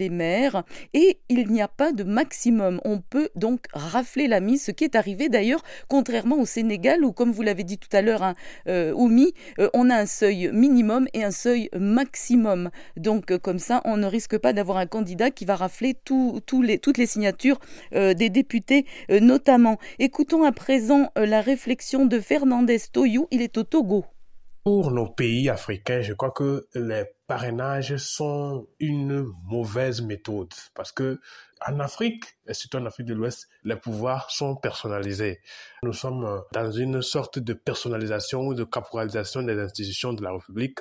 et 0.93 1.19
il 1.29 1.47
n'y 1.49 1.61
a 1.61 1.67
pas 1.67 1.91
de 1.91 2.03
maximum. 2.03 2.79
On 2.83 2.99
peut 2.99 3.29
donc 3.35 3.65
rafler 3.73 4.27
la 4.27 4.39
mise, 4.39 4.65
ce 4.65 4.71
qui 4.71 4.83
est 4.83 4.95
arrivé 4.95 5.29
d'ailleurs, 5.29 5.63
contrairement 5.87 6.37
au 6.37 6.45
Sénégal, 6.45 7.03
où, 7.03 7.11
comme 7.11 7.31
vous 7.31 7.41
l'avez 7.41 7.63
dit 7.63 7.77
tout 7.77 7.95
à 7.95 8.01
l'heure, 8.01 8.23
hein, 8.23 8.35
euh, 8.67 8.93
euh, 9.59 9.69
on 9.73 9.89
a 9.89 9.95
un 9.95 10.05
seuil 10.05 10.49
minimum 10.53 11.07
et 11.13 11.23
un 11.23 11.31
seuil 11.31 11.69
maximum. 11.77 12.69
Donc, 12.97 13.31
euh, 13.31 13.37
comme 13.37 13.59
ça, 13.59 13.81
on 13.85 13.97
ne 13.97 14.05
risque 14.05 14.37
pas 14.37 14.53
d'avoir 14.53 14.77
un 14.77 14.85
candidat 14.85 15.31
qui 15.31 15.45
va 15.45 15.55
rafler 15.55 15.95
toutes 16.03 16.97
les 16.97 17.05
signatures 17.05 17.59
des 17.91 18.29
députés, 18.29 18.85
notamment. 19.09 19.77
Écoutons 19.99 20.43
à 20.43 20.51
présent 20.51 21.09
la 21.15 21.41
réflexion 21.41 22.05
de 22.05 22.19
Fernandez 22.19 22.79
Toyou, 22.91 23.27
il 23.31 23.41
est 23.41 23.57
au 23.57 23.63
Togo. 23.63 24.05
Pour 24.63 24.91
nos 24.91 25.07
pays 25.07 25.49
africains, 25.49 26.01
je 26.01 26.13
crois 26.13 26.29
que 26.29 26.67
les 26.75 27.05
parrainages 27.25 27.97
sont 27.97 28.67
une 28.79 29.25
mauvaise 29.45 30.03
méthode 30.03 30.53
parce 30.75 30.91
que 30.91 31.19
en 31.67 31.79
Afrique, 31.79 32.25
et 32.47 32.53
surtout 32.53 32.77
en 32.77 32.85
Afrique 32.85 33.07
de 33.07 33.15
l'Ouest, 33.15 33.47
les 33.63 33.75
pouvoirs 33.75 34.29
sont 34.29 34.55
personnalisés. 34.55 35.39
Nous 35.81 35.93
sommes 35.93 36.43
dans 36.53 36.71
une 36.71 37.01
sorte 37.01 37.39
de 37.39 37.53
personnalisation 37.53 38.41
ou 38.41 38.53
de 38.53 38.63
caporalisation 38.63 39.41
des 39.41 39.59
institutions 39.59 40.13
de 40.13 40.21
la 40.21 40.31
République. 40.31 40.77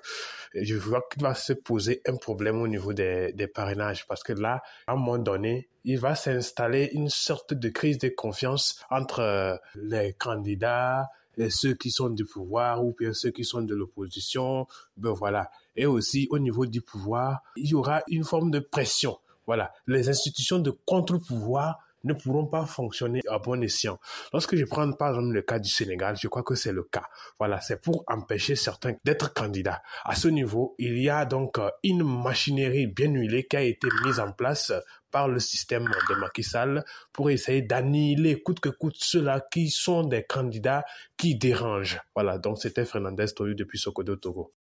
Je 0.54 0.74
vois 0.74 1.02
qu'il 1.10 1.22
va 1.22 1.34
se 1.34 1.54
poser 1.54 2.02
un 2.06 2.16
problème 2.16 2.60
au 2.60 2.68
niveau 2.68 2.92
des, 2.92 3.32
des 3.32 3.46
parrainages 3.46 4.06
parce 4.06 4.22
que 4.22 4.34
là, 4.34 4.62
à 4.86 4.92
un 4.92 4.96
moment 4.96 5.18
donné, 5.18 5.70
il 5.84 5.98
va 5.98 6.14
s'installer 6.14 6.90
une 6.92 7.08
sorte 7.08 7.54
de 7.54 7.68
crise 7.70 7.96
de 7.96 8.08
confiance 8.08 8.84
entre 8.90 9.58
les 9.74 10.12
candidats, 10.12 11.08
ceux 11.48 11.74
qui 11.74 11.90
sont 11.90 12.10
du 12.10 12.24
pouvoir 12.24 12.84
ou 12.84 12.94
bien 12.98 13.14
ceux 13.14 13.30
qui 13.30 13.44
sont 13.44 13.62
de 13.62 13.74
l'opposition, 13.74 14.66
ben 14.96 15.12
voilà. 15.12 15.50
Et 15.76 15.86
aussi 15.86 16.26
au 16.30 16.38
niveau 16.38 16.66
du 16.66 16.82
pouvoir, 16.82 17.40
il 17.56 17.68
y 17.68 17.74
aura 17.74 18.02
une 18.08 18.24
forme 18.24 18.50
de 18.50 18.58
pression. 18.58 19.18
Voilà, 19.46 19.72
les 19.86 20.08
institutions 20.08 20.58
de 20.58 20.70
contre-pouvoir 20.70 21.78
ne 22.04 22.12
pourront 22.14 22.46
pas 22.46 22.66
fonctionner 22.66 23.20
à 23.28 23.38
bon 23.38 23.62
escient. 23.62 23.98
Lorsque 24.32 24.56
je 24.56 24.64
prends 24.64 24.90
par 24.92 25.10
exemple 25.10 25.32
le 25.32 25.42
cas 25.42 25.58
du 25.58 25.68
Sénégal, 25.68 26.16
je 26.20 26.28
crois 26.28 26.42
que 26.42 26.54
c'est 26.54 26.72
le 26.72 26.82
cas. 26.84 27.04
Voilà, 27.38 27.60
c'est 27.60 27.80
pour 27.80 28.04
empêcher 28.06 28.56
certains 28.56 28.94
d'être 29.04 29.32
candidats. 29.34 29.82
À 30.04 30.14
ce 30.14 30.28
niveau, 30.28 30.74
il 30.78 30.98
y 30.98 31.08
a 31.08 31.24
donc 31.24 31.58
euh, 31.58 31.70
une 31.82 32.02
machinerie 32.04 32.86
bien 32.86 33.10
huilée 33.10 33.46
qui 33.46 33.56
a 33.56 33.62
été 33.62 33.88
mise 34.04 34.20
en 34.20 34.32
place 34.32 34.72
par 35.10 35.28
le 35.28 35.40
système 35.40 35.84
de 36.08 36.14
Macky 36.14 36.42
Sall 36.42 36.84
pour 37.12 37.30
essayer 37.30 37.62
d'annihiler 37.62 38.42
coûte 38.42 38.60
que 38.60 38.68
coûte 38.68 38.96
ceux-là 38.98 39.42
qui 39.50 39.70
sont 39.70 40.04
des 40.04 40.24
candidats 40.24 40.84
qui 41.16 41.36
dérangent. 41.36 42.00
Voilà, 42.14 42.38
donc 42.38 42.58
c'était 42.58 42.84
Fernandez 42.84 43.26
Toyo 43.34 43.54
depuis 43.54 43.78
Sokodo 43.78 44.16
Togo. 44.16 44.52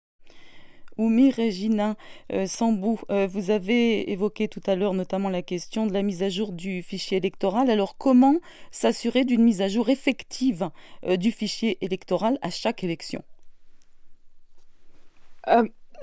Oumi 0.98 1.30
Regina 1.30 1.96
euh, 2.32 2.46
Sambou, 2.46 3.00
euh, 3.10 3.26
vous 3.26 3.50
avez 3.50 4.10
évoqué 4.10 4.48
tout 4.48 4.62
à 4.66 4.74
l'heure 4.74 4.94
notamment 4.94 5.28
la 5.30 5.42
question 5.42 5.86
de 5.86 5.92
la 5.92 6.02
mise 6.02 6.22
à 6.24 6.28
jour 6.28 6.52
du 6.52 6.82
fichier 6.82 7.18
électoral. 7.18 7.70
Alors 7.70 7.96
comment 7.96 8.36
s'assurer 8.72 9.24
d'une 9.24 9.42
mise 9.42 9.62
à 9.62 9.68
jour 9.68 9.88
effective 9.88 10.70
euh, 11.04 11.16
du 11.16 11.30
fichier 11.30 11.78
électoral 11.84 12.38
à 12.42 12.50
chaque 12.50 12.82
élection? 12.82 13.22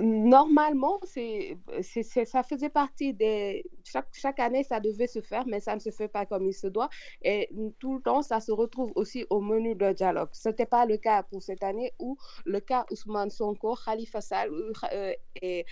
Normalement, 0.02 1.00
c'est, 1.04 1.58
ça 1.82 2.44
faisait 2.44 2.70
partie 2.70 3.14
des... 3.14 3.66
Chaque, 4.12 4.40
année, 4.40 4.64
ça 4.64 4.80
devait 4.80 5.08
se 5.08 5.22
faire, 5.22 5.46
mais 5.48 5.60
ça 5.60 5.76
ne 5.76 5.80
se 5.80 5.90
fait 5.90 6.08
pas 6.08 6.26
comme 6.26 6.48
il 6.48 6.54
se 6.54 6.68
doit. 6.68 6.90
Et 7.22 7.50
tout 7.80 7.96
le 7.96 8.02
temps, 8.02 8.22
ça 8.22 8.40
se 8.40 8.52
retrouve 8.52 8.92
aussi 8.96 9.26
au 9.30 9.40
menu 9.40 9.76
de 9.76 9.94
dialogue. 9.94 10.30
Ce 10.34 10.50
n'était 10.50 10.66
pas 10.66 10.86
le 10.86 10.98
cas 10.98 11.24
pour 11.24 11.42
cette 11.42 11.64
année 11.64 11.94
où 12.00 12.18
le 12.46 12.60
cas 12.60 12.86
Ousmane 12.92 13.30
Sonko, 13.30 13.76
Khalifa 13.86 14.22
Sall 14.22 14.50
euh, 14.92 15.14
et 15.42 15.66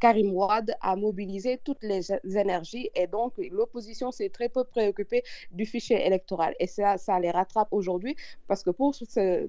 Karim 0.00 0.32
Wad 0.32 0.74
a 0.80 0.96
mobilisé 0.96 1.58
toutes 1.62 1.82
les 1.82 2.10
énergies. 2.24 2.90
Et 2.94 3.06
donc, 3.06 3.34
l'opposition 3.50 4.10
s'est 4.10 4.30
très 4.30 4.48
peu 4.48 4.64
préoccupée 4.64 5.22
du 5.50 5.66
fichier 5.66 6.06
électoral. 6.06 6.54
Et 6.60 6.66
ça, 6.66 6.96
ça 6.96 7.18
les 7.20 7.30
rattrape 7.30 7.68
aujourd'hui 7.72 8.16
parce 8.46 8.62
que 8.62 8.70
pour, 8.70 8.94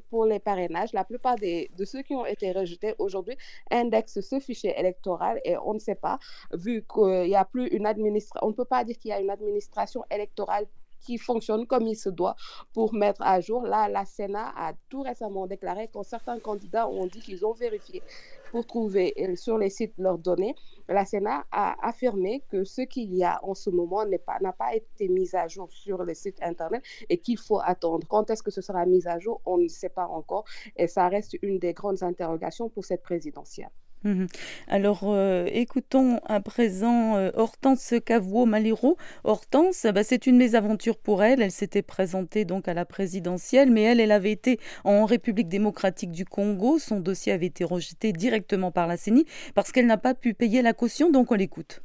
pour 0.10 0.26
les 0.26 0.40
parrainages, 0.40 0.92
la 0.94 1.06
plupart 1.06 1.36
des, 1.36 1.70
de 1.78 1.86
ceux 1.86 2.02
qui 2.02 2.14
ont 2.14 2.26
été 2.26 2.52
rejetés 2.52 2.96
aujourd'hui 2.98 3.38
indexe 3.72 4.22
ce 4.22 4.40
fichier 4.40 4.74
électoral 4.78 5.40
et 5.46 5.58
on 5.58 5.74
ne 5.74 5.80
sait 5.80 5.96
pas, 5.96 6.20
vu 6.54 6.86
qu'il 6.94 7.24
n'y 7.28 7.36
a 7.36 7.46
plus 7.46 7.68
une 7.68 7.86
administration, 7.86 8.48
on 8.48 8.50
ne 8.50 8.56
peut 8.56 8.66
pas 8.66 8.84
dire 8.84 8.98
qu'il 8.98 9.10
y 9.10 9.14
a 9.14 9.20
une 9.20 9.30
administration 9.30 10.04
électorale 10.12 10.66
qui 11.00 11.18
fonctionne 11.18 11.66
comme 11.66 11.88
il 11.88 11.96
se 11.96 12.10
doit 12.10 12.36
pour 12.74 12.94
mettre 12.94 13.22
à 13.22 13.40
jour. 13.40 13.64
Là, 13.66 13.88
la 13.88 14.06
Sénat 14.06 14.52
a 14.56 14.74
tout 14.90 15.02
récemment 15.02 15.48
déclaré 15.48 15.88
que 15.88 16.04
certains 16.04 16.40
candidats 16.40 16.88
ont 16.90 17.08
dit 17.08 17.22
qu'ils 17.22 17.46
ont 17.46 17.54
vérifié 17.54 18.04
pour 18.52 18.66
trouver 18.66 19.14
euh, 19.20 19.36
sur 19.36 19.58
les 19.58 19.70
sites 19.70 19.94
leurs 19.98 20.18
données. 20.18 20.56
La 20.88 21.06
Sénat 21.06 21.46
a 21.52 21.76
affirmé 21.88 22.44
que 22.50 22.64
ce 22.64 22.82
qu'il 22.82 23.14
y 23.16 23.24
a 23.24 23.40
en 23.44 23.54
ce 23.54 23.70
moment 23.70 24.06
n'a 24.06 24.18
pas, 24.18 24.40
pas 24.58 24.76
été 24.76 25.08
mis 25.08 25.36
à 25.36 25.48
jour 25.48 25.72
sur 25.72 26.04
les 26.04 26.16
sites 26.16 26.42
Internet 26.42 26.84
et 27.10 27.18
qu'il 27.18 27.38
faut 27.38 27.60
attendre. 27.64 28.08
Quand 28.08 28.30
est-ce 28.30 28.44
que 28.44 28.52
ce 28.52 28.62
sera 28.62 28.86
mis 28.86 29.08
à 29.08 29.20
jour? 29.20 29.42
On 29.46 29.58
ne 29.58 29.68
sait 29.68 29.90
pas 29.90 30.08
encore 30.08 30.46
et 30.76 30.88
ça 30.88 31.08
reste 31.08 31.38
une 31.42 31.60
des 31.60 31.74
grandes 31.74 32.04
interrogations 32.04 32.70
pour 32.70 32.86
cette 32.86 33.04
présidentielle. 33.04 33.72
Mhm. 34.04 34.28
Alors, 34.70 35.02
euh, 35.04 35.46
écoutons 35.52 36.20
à 36.26 36.40
présent 36.40 37.18
euh, 37.18 37.32
Hortense 37.34 37.96
Cavouo 38.06 38.46
Maliro. 38.46 38.98
Hortense, 39.26 39.86
bah, 39.94 40.04
c'est 40.04 40.26
une 40.26 40.38
mésaventure 40.38 40.98
pour 40.98 41.22
elle. 41.22 41.42
Elle 41.42 41.52
s'était 41.52 41.82
présentée 41.82 42.46
donc 42.46 42.70
à 42.70 42.74
la 42.74 42.86
présidentielle, 42.86 43.72
mais 43.72 43.82
elle, 43.84 44.00
elle 44.00 44.12
avait 44.12 44.32
été 44.32 44.60
en 44.86 45.06
République 45.06 45.50
démocratique 45.50 46.12
du 46.12 46.24
Congo. 46.24 46.80
Son 46.80 47.02
dossier 47.02 47.34
avait 47.34 47.48
été 47.48 47.66
rejeté 47.66 48.14
directement 48.14 48.72
par 48.72 48.88
la 48.88 48.96
CENI 48.96 49.26
parce 49.54 49.72
qu'elle 49.74 49.88
n'a 49.88 49.98
pas 49.98 50.14
pu 50.14 50.34
payer 50.34 50.62
la 50.62 50.74
caution, 50.74 51.12
donc 51.12 51.32
on 51.32 51.36
l'écoute. 51.36 51.82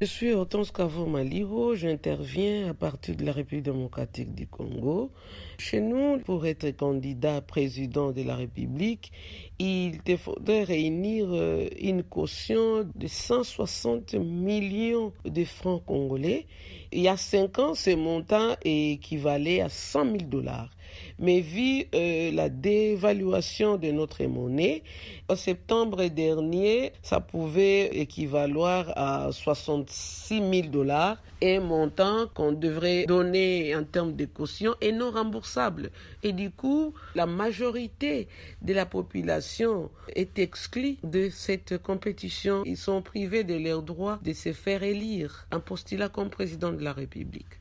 Je 0.00 0.06
suis 0.06 0.32
Hortense 0.32 0.72
Cavouo 0.72 1.06
Maliro. 1.06 1.76
J'interviens 1.76 2.68
à 2.68 2.74
partir 2.74 3.14
de 3.14 3.24
la 3.24 3.30
République 3.30 3.66
démocratique 3.66 4.34
du 4.34 4.48
Congo. 4.48 5.12
Chez 5.56 5.80
nous, 5.80 6.18
pour 6.18 6.46
être 6.46 6.68
candidat 6.76 7.40
président 7.40 8.10
de 8.10 8.22
la 8.22 8.34
République, 8.34 9.12
il 9.60 10.02
te 10.02 10.16
faudrait 10.16 10.64
réunir 10.64 11.28
euh, 11.30 11.68
une 11.80 12.02
caution 12.02 12.84
de 12.92 13.06
160 13.06 14.14
millions 14.14 15.12
de 15.24 15.44
francs 15.44 15.84
congolais. 15.86 16.48
Il 16.90 17.02
y 17.02 17.08
a 17.08 17.16
cinq 17.16 17.60
ans, 17.60 17.74
ce 17.74 17.90
montant 17.94 18.56
équivalait 18.64 19.60
à 19.60 19.68
100 19.68 20.04
000 20.06 20.16
dollars. 20.24 20.70
Mais 21.18 21.40
vu 21.40 21.84
euh, 21.94 22.30
la 22.32 22.48
dévaluation 22.48 23.76
de 23.76 23.90
notre 23.90 24.24
monnaie, 24.24 24.82
en 25.28 25.36
septembre 25.36 26.04
dernier, 26.06 26.92
ça 27.02 27.20
pouvait 27.20 27.86
équivaloir 27.98 28.92
à 28.96 29.30
66 29.32 30.38
000 30.38 30.68
dollars, 30.68 31.18
un 31.42 31.60
montant 31.60 32.26
qu'on 32.34 32.52
devrait 32.52 33.04
donner 33.06 33.74
en 33.76 33.84
termes 33.84 34.14
de 34.16 34.24
caution 34.24 34.74
et 34.80 34.92
non 34.92 35.10
remboursable. 35.10 35.90
Et 36.22 36.32
du 36.32 36.50
coup, 36.50 36.94
la 37.14 37.26
majorité 37.26 38.28
de 38.62 38.72
la 38.72 38.86
population 38.86 39.90
est 40.14 40.38
exclue 40.38 40.96
de 41.02 41.28
cette 41.30 41.78
compétition. 41.82 42.62
Ils 42.64 42.76
sont 42.76 43.02
privés 43.02 43.44
de 43.44 43.54
leur 43.54 43.82
droit 43.82 44.18
de 44.22 44.32
se 44.32 44.52
faire 44.52 44.82
élire 44.82 45.46
un 45.50 45.60
postulat 45.60 46.08
comme 46.08 46.30
président 46.30 46.72
de 46.72 46.82
la 46.82 46.92
République. 46.92 47.60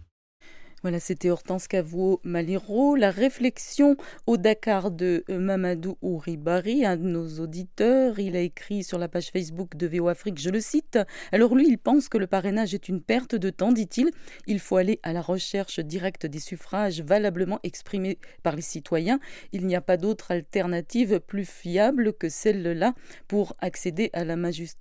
Voilà, 0.83 0.99
c'était 0.99 1.29
Hortense 1.29 1.69
Cavouo 1.69 2.19
Maliro. 2.25 2.97
La 2.97 3.09
réflexion 3.09 3.95
au 4.27 4.35
Dakar 4.35 4.91
de 4.91 5.23
euh, 5.29 5.39
Mamadou 5.39 5.97
Ouribari, 6.01 6.85
un 6.85 6.97
de 6.97 7.03
nos 7.03 7.39
auditeurs. 7.39 8.19
Il 8.19 8.35
a 8.35 8.41
écrit 8.41 8.83
sur 8.83 8.97
la 8.97 9.07
page 9.07 9.29
Facebook 9.31 9.77
de 9.77 9.87
VO 9.87 10.09
Afrique, 10.09 10.41
je 10.41 10.49
le 10.49 10.59
cite. 10.59 10.99
Alors 11.31 11.55
lui, 11.55 11.69
il 11.69 11.77
pense 11.77 12.09
que 12.09 12.17
le 12.17 12.27
parrainage 12.27 12.73
est 12.73 12.89
une 12.89 12.99
perte 12.99 13.33
de 13.33 13.49
temps, 13.49 13.71
dit-il. 13.71 14.11
Il 14.45 14.59
faut 14.59 14.75
aller 14.75 14.99
à 15.03 15.13
la 15.13 15.21
recherche 15.21 15.79
directe 15.79 16.25
des 16.25 16.39
suffrages 16.41 16.99
valablement 16.99 17.61
exprimés 17.63 18.17
par 18.43 18.57
les 18.57 18.61
citoyens. 18.61 19.21
Il 19.53 19.65
n'y 19.65 19.77
a 19.77 19.81
pas 19.81 19.95
d'autre 19.95 20.31
alternative 20.31 21.21
plus 21.21 21.49
fiable 21.49 22.11
que 22.11 22.27
celle-là 22.27 22.93
pour 23.29 23.55
accéder 23.59 24.09
à 24.11 24.25
la, 24.25 24.35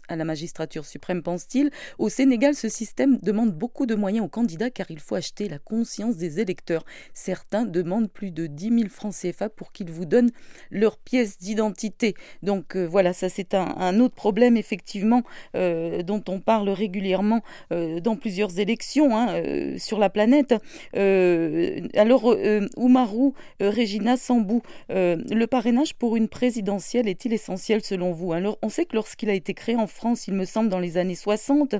à 0.08 0.16
la 0.16 0.24
magistrature 0.24 0.84
suprême, 0.84 1.22
pense-t-il. 1.22 1.70
Au 1.98 2.08
Sénégal, 2.08 2.56
ce 2.56 2.68
système 2.68 3.18
demande 3.18 3.52
beaucoup 3.52 3.86
de 3.86 3.94
moyens 3.94 4.26
aux 4.26 4.28
candidats 4.28 4.70
car 4.70 4.90
il 4.90 4.98
faut 4.98 5.14
acheter 5.14 5.48
la 5.48 5.60
conscience 5.60 5.91
des 6.00 6.40
électeurs. 6.40 6.84
Certains 7.12 7.64
demandent 7.64 8.10
plus 8.10 8.30
de 8.30 8.46
10 8.46 8.78
000 8.78 8.88
francs 8.88 9.14
CFA 9.14 9.48
pour 9.48 9.72
qu'ils 9.72 9.90
vous 9.90 10.04
donnent 10.04 10.30
leur 10.70 10.96
pièce 10.96 11.38
d'identité. 11.38 12.14
Donc 12.42 12.76
euh, 12.76 12.86
voilà, 12.86 13.12
ça 13.12 13.28
c'est 13.28 13.54
un, 13.54 14.00
autre 14.00 14.14
problème 14.14 14.56
effectivement 14.56 15.22
euh, 15.54 16.02
dont 16.02 16.22
on 16.28 16.40
parle 16.40 16.70
régulièrement 16.70 17.42
euh, 17.72 18.00
dans 18.00 18.16
plusieurs 18.16 18.58
élections 18.58 19.16
hein, 19.16 19.42
sur 19.78 19.98
la 19.98 20.10
planète. 20.10 20.54
alors 20.94 22.34
Oumarou, 22.76 23.34
Régina 23.60 24.16
Sambou, 24.16 24.62
le 24.88 25.44
parrainage 25.46 25.94
pour 25.94 26.16
une 26.16 26.28
présidentielle 26.28 27.08
est-il 27.08 27.32
essentiel 27.32 27.82
selon 27.82 28.12
vous? 28.12 28.32
Alors 28.32 28.58
on 28.62 28.68
sait 28.68 28.84
que 28.84 28.96
lorsqu'il 28.96 29.30
a 29.30 29.34
été 29.34 29.54
créé 29.54 29.76
en 29.76 29.86
France, 29.86 30.26
il 30.28 30.34
me 30.34 30.44
semble 30.44 30.68
dans 30.68 30.78
les 30.78 30.96
années 30.96 31.14
60, 31.14 31.76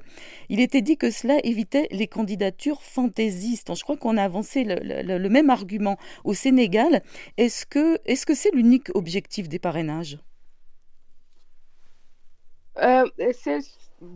il 0.49 0.61
était 0.61 0.83
dit 0.83 0.97
que 0.97 1.11
cela 1.11 1.39
évitait 1.45 1.89
les 1.91 2.07
candidatures 2.07 2.83
fantaisistes. 2.83 3.75
Je 3.75 3.83
crois 3.83 3.97
qu'on 4.03 4.17
a 4.17 4.25
avancé 4.25 4.65
le, 4.65 5.29
même 5.29 5.49
argument 5.49 5.97
au 6.25 6.35
Sénégal. 6.35 7.03
Est-ce 7.39 7.65
que 7.67 8.35
c'est 8.35 8.55
l'unique 8.55 8.91
objectif 8.95 9.49
des 9.49 9.59
parrainages? 9.59 10.19
Euh, 12.83 13.05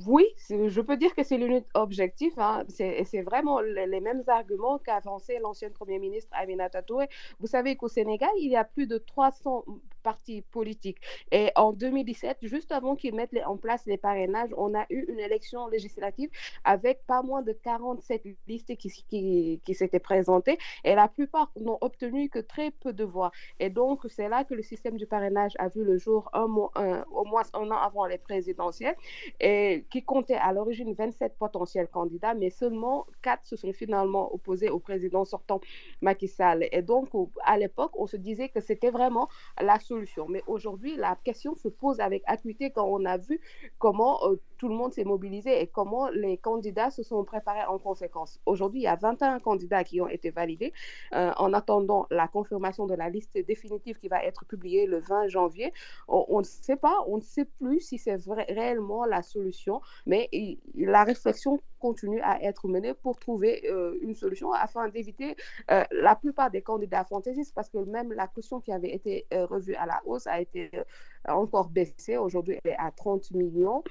oui, 0.06 0.24
je 0.48 0.80
peux 0.80 0.96
dire 0.96 1.14
que 1.14 1.22
c'est 1.22 1.36
l'unique 1.36 1.66
objectif. 1.74 2.32
Hein. 2.38 2.64
C'est 2.68 3.22
vraiment 3.22 3.60
les, 3.60 4.00
mêmes 4.00 4.24
arguments 4.26 4.78
qu'a 4.78 4.96
avancé 4.96 5.38
l'ancien 5.40 5.70
Premier 5.70 5.98
ministre 5.98 6.30
Aminata 6.32 6.82
Touré. 6.82 7.08
Vous 7.38 7.46
savez 7.46 7.76
qu'au 7.76 7.88
Sénégal, 7.88 8.30
il 8.40 8.50
y 8.50 8.56
a 8.56 8.64
plus 8.64 8.86
de 8.86 8.98
300 8.98 9.64
partis 10.06 10.42
politiques. 10.58 11.00
Et 11.32 11.46
en 11.56 11.72
2017, 11.72 12.38
juste 12.42 12.70
avant 12.70 12.94
qu'ils 12.94 13.16
mettent 13.20 13.36
en 13.44 13.56
place 13.56 13.82
les 13.86 13.98
parrainages, 14.06 14.52
on 14.56 14.70
a 14.80 14.84
eu 14.88 15.00
une 15.12 15.18
élection 15.28 15.66
législative 15.66 16.30
avec 16.62 16.96
pas 17.12 17.22
moins 17.22 17.42
de 17.42 17.52
47 17.52 18.22
listes 18.46 18.76
qui, 18.76 19.58
qui, 19.66 19.74
s'étaient 19.74 20.06
présentées. 20.12 20.58
Et 20.84 20.94
la 20.94 21.08
plupart 21.08 21.50
n'ont 21.60 21.78
obtenu 21.80 22.28
que 22.34 22.38
très 22.38 22.70
peu 22.82 22.92
de 22.92 23.02
voix. 23.14 23.32
Et 23.58 23.68
donc, 23.80 23.96
c'est 24.14 24.28
là 24.28 24.44
que 24.44 24.54
le 24.54 24.62
système 24.62 24.96
du 24.96 25.06
parrainage 25.06 25.54
a 25.58 25.66
vu 25.74 25.82
le 25.82 25.98
jour 25.98 26.30
un, 26.32 26.46
un, 26.76 27.04
au 27.10 27.24
moins 27.24 27.46
un 27.60 27.68
an 27.74 27.80
avant 27.88 28.06
les 28.06 28.18
présidentielles. 28.28 28.98
Et 29.40 29.84
qui 29.90 30.00
comptait 30.04 30.42
à 30.48 30.52
l'origine 30.52 30.92
27 30.94 31.36
potentiels 31.36 31.88
candidats, 31.88 32.34
mais 32.34 32.50
seulement 32.50 33.06
4 33.22 33.44
se 33.44 33.56
sont 33.56 33.72
finalement 33.72 34.32
opposés 34.32 34.70
au 34.70 34.78
président 34.78 35.24
sortant 35.24 35.60
Macky 36.00 36.28
Sall. 36.28 36.68
Et 36.70 36.82
donc, 36.82 37.08
à 37.44 37.58
l'époque, 37.58 37.94
on 37.98 38.06
se 38.06 38.16
disait 38.28 38.50
que 38.54 38.60
c'était 38.60 38.92
vraiment 38.98 39.28
la 39.60 39.80
solution. 39.80 39.95
Mais 40.28 40.42
aujourd'hui, 40.46 40.96
la 40.96 41.16
question 41.24 41.54
se 41.54 41.68
pose 41.68 42.00
avec 42.00 42.22
acuité 42.26 42.70
quand 42.70 42.86
on 42.86 43.04
a 43.04 43.16
vu 43.16 43.40
comment 43.78 44.18
euh, 44.24 44.36
tout 44.58 44.68
le 44.68 44.74
monde 44.74 44.92
s'est 44.92 45.04
mobilisé 45.04 45.60
et 45.60 45.66
comment 45.66 46.08
les 46.08 46.38
candidats 46.38 46.90
se 46.90 47.02
sont 47.02 47.24
préparés 47.24 47.64
en 47.64 47.78
conséquence. 47.78 48.40
Aujourd'hui, 48.46 48.80
il 48.80 48.84
y 48.84 48.88
a 48.88 48.96
21 48.96 49.40
candidats 49.40 49.84
qui 49.84 50.00
ont 50.00 50.08
été 50.08 50.30
validés 50.30 50.72
euh, 51.12 51.32
en 51.36 51.52
attendant 51.52 52.06
la 52.10 52.28
confirmation 52.28 52.86
de 52.86 52.94
la 52.94 53.08
liste 53.08 53.36
définitive 53.46 53.98
qui 53.98 54.08
va 54.08 54.24
être 54.24 54.44
publiée 54.44 54.86
le 54.86 54.98
20 54.98 55.28
janvier. 55.28 55.72
On, 56.08 56.38
ne 56.38 56.44
sait 56.44 56.76
pas, 56.76 56.96
on 57.06 57.16
ne 57.18 57.22
sait 57.22 57.44
plus 57.60 57.80
si 57.80 57.98
c'est 57.98 58.16
réellement 58.48 59.04
la 59.04 59.22
solution, 59.22 59.80
mais 60.06 60.28
la 60.74 61.04
réflexion 61.04 61.60
continue 61.78 62.20
à 62.22 62.42
être 62.42 62.68
menée 62.68 62.94
pour 62.94 63.18
trouver 63.18 63.68
euh, 63.70 63.98
une 64.00 64.14
solution 64.14 64.52
afin 64.52 64.88
d'éviter 64.88 65.36
euh, 65.70 65.84
la 65.90 66.16
plupart 66.16 66.50
des 66.50 66.62
candidats 66.62 67.04
fantaisistes 67.04 67.54
parce 67.54 67.68
que 67.68 67.78
même 67.78 68.12
la 68.12 68.26
question 68.26 68.60
qui 68.60 68.72
avait 68.72 68.94
été 68.94 69.26
revue 69.32 69.74
à 69.74 69.86
la 69.86 70.00
hausse 70.06 70.26
a 70.26 70.40
été 70.40 70.70
encore 71.28 71.68
baissée. 71.68 72.16
Aujourd'hui, 72.16 72.58
elle 72.64 72.72
est 72.72 72.76
à 72.78 72.90
30 72.90 73.30
millions. 73.32 73.82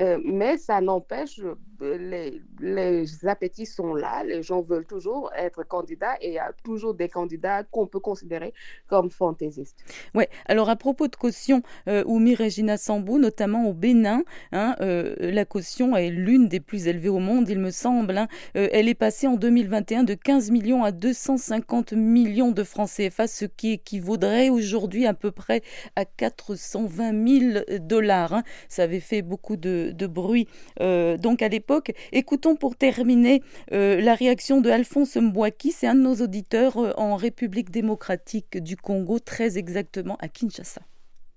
Euh, 0.00 0.18
mais 0.24 0.56
ça 0.58 0.80
n'empêche, 0.80 1.40
les, 1.80 2.40
les, 2.60 3.26
appétits 3.26 3.66
sont 3.66 3.94
là, 3.94 4.24
les 4.24 4.42
gens 4.42 4.62
veulent 4.62 4.86
toujours 4.86 5.30
être 5.36 5.64
candidats 5.64 6.16
et 6.20 6.28
il 6.28 6.34
y 6.34 6.38
a 6.38 6.52
toujours 6.64 6.94
des 6.94 7.08
candidats 7.08 7.64
qu'on 7.64 7.86
peut 7.86 8.00
considérer 8.00 8.54
comme 8.88 9.10
fantaisistes. 9.10 9.84
Oui, 10.14 10.24
alors 10.46 10.68
à 10.68 10.76
propos 10.76 11.08
de 11.08 11.16
caution, 11.16 11.62
euh, 11.88 12.04
Oumi 12.06 12.34
Regina 12.34 12.76
Sambou, 12.76 13.18
notamment 13.18 13.68
au 13.68 13.72
Bénin, 13.72 14.22
hein, 14.52 14.76
euh, 14.80 15.14
la 15.18 15.44
caution 15.44 15.96
est 15.96 16.10
l'une 16.10 16.48
des 16.48 16.60
plus 16.60 16.86
élevées 16.86 17.08
au 17.08 17.18
monde, 17.18 17.48
il 17.48 17.58
me 17.58 17.70
semble. 17.70 18.16
Hein. 18.16 18.28
Euh, 18.56 18.68
elle 18.72 18.88
est 18.88 18.94
passée 18.94 19.26
en 19.26 19.34
2021 19.34 20.04
de 20.04 20.14
15 20.14 20.50
millions 20.50 20.84
à 20.84 20.92
250 20.92 21.92
millions 21.92 22.52
de 22.52 22.64
francs 22.64 22.88
CFA, 22.88 23.26
ce 23.26 23.44
qui 23.44 23.72
équivaudrait 23.72 24.48
aujourd'hui 24.48 25.06
à 25.06 25.14
peu 25.14 25.30
près 25.30 25.62
à 25.96 26.04
420 26.04 27.28
000 27.40 27.64
dollars. 27.80 28.34
Hein. 28.34 28.42
Ça 28.68 28.84
avait 28.84 29.00
fait 29.00 29.22
beaucoup 29.22 29.56
de 29.56 29.71
bruit 30.06 30.46
euh, 30.80 31.16
donc 31.16 31.42
à 31.42 31.48
l'époque. 31.48 31.92
Écoutons 32.12 32.56
pour 32.56 32.76
terminer 32.76 33.42
euh, 33.72 34.00
la 34.00 34.14
réaction 34.14 34.60
de 34.60 34.70
Alphonse 34.70 35.16
Mbouaki, 35.16 35.72
c'est 35.72 35.86
un 35.86 35.94
de 35.94 36.02
nos 36.02 36.16
auditeurs 36.16 36.78
euh, 36.78 36.92
en 36.96 37.16
République 37.16 37.70
démocratique 37.70 38.58
du 38.58 38.76
Congo, 38.76 39.18
très 39.18 39.58
exactement 39.58 40.16
à 40.20 40.28
Kinshasa. 40.28 40.82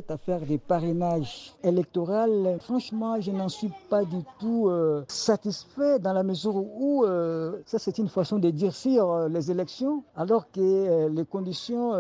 Cette 0.08 0.22
affaire 0.22 0.42
des 0.42 0.60
parrainages 0.60 1.56
électoraux, 1.64 2.60
franchement, 2.60 3.20
je 3.20 3.32
n'en 3.32 3.50
suis 3.50 3.72
pas 3.90 4.06
du 4.06 4.20
tout 4.40 4.70
euh, 4.70 5.04
satisfait 5.08 5.98
dans 5.98 6.14
la 6.14 6.22
mesure 6.22 6.58
où 6.58 7.04
euh, 7.06 7.58
ça 7.66 7.80
c'est 7.80 7.98
une 7.98 8.08
façon 8.08 8.38
de 8.38 8.52
durcir 8.52 9.10
euh, 9.10 9.28
les 9.28 9.50
élections, 9.50 10.04
alors 10.16 10.52
que 10.52 11.08
les 11.08 11.26
conditions 11.26 11.94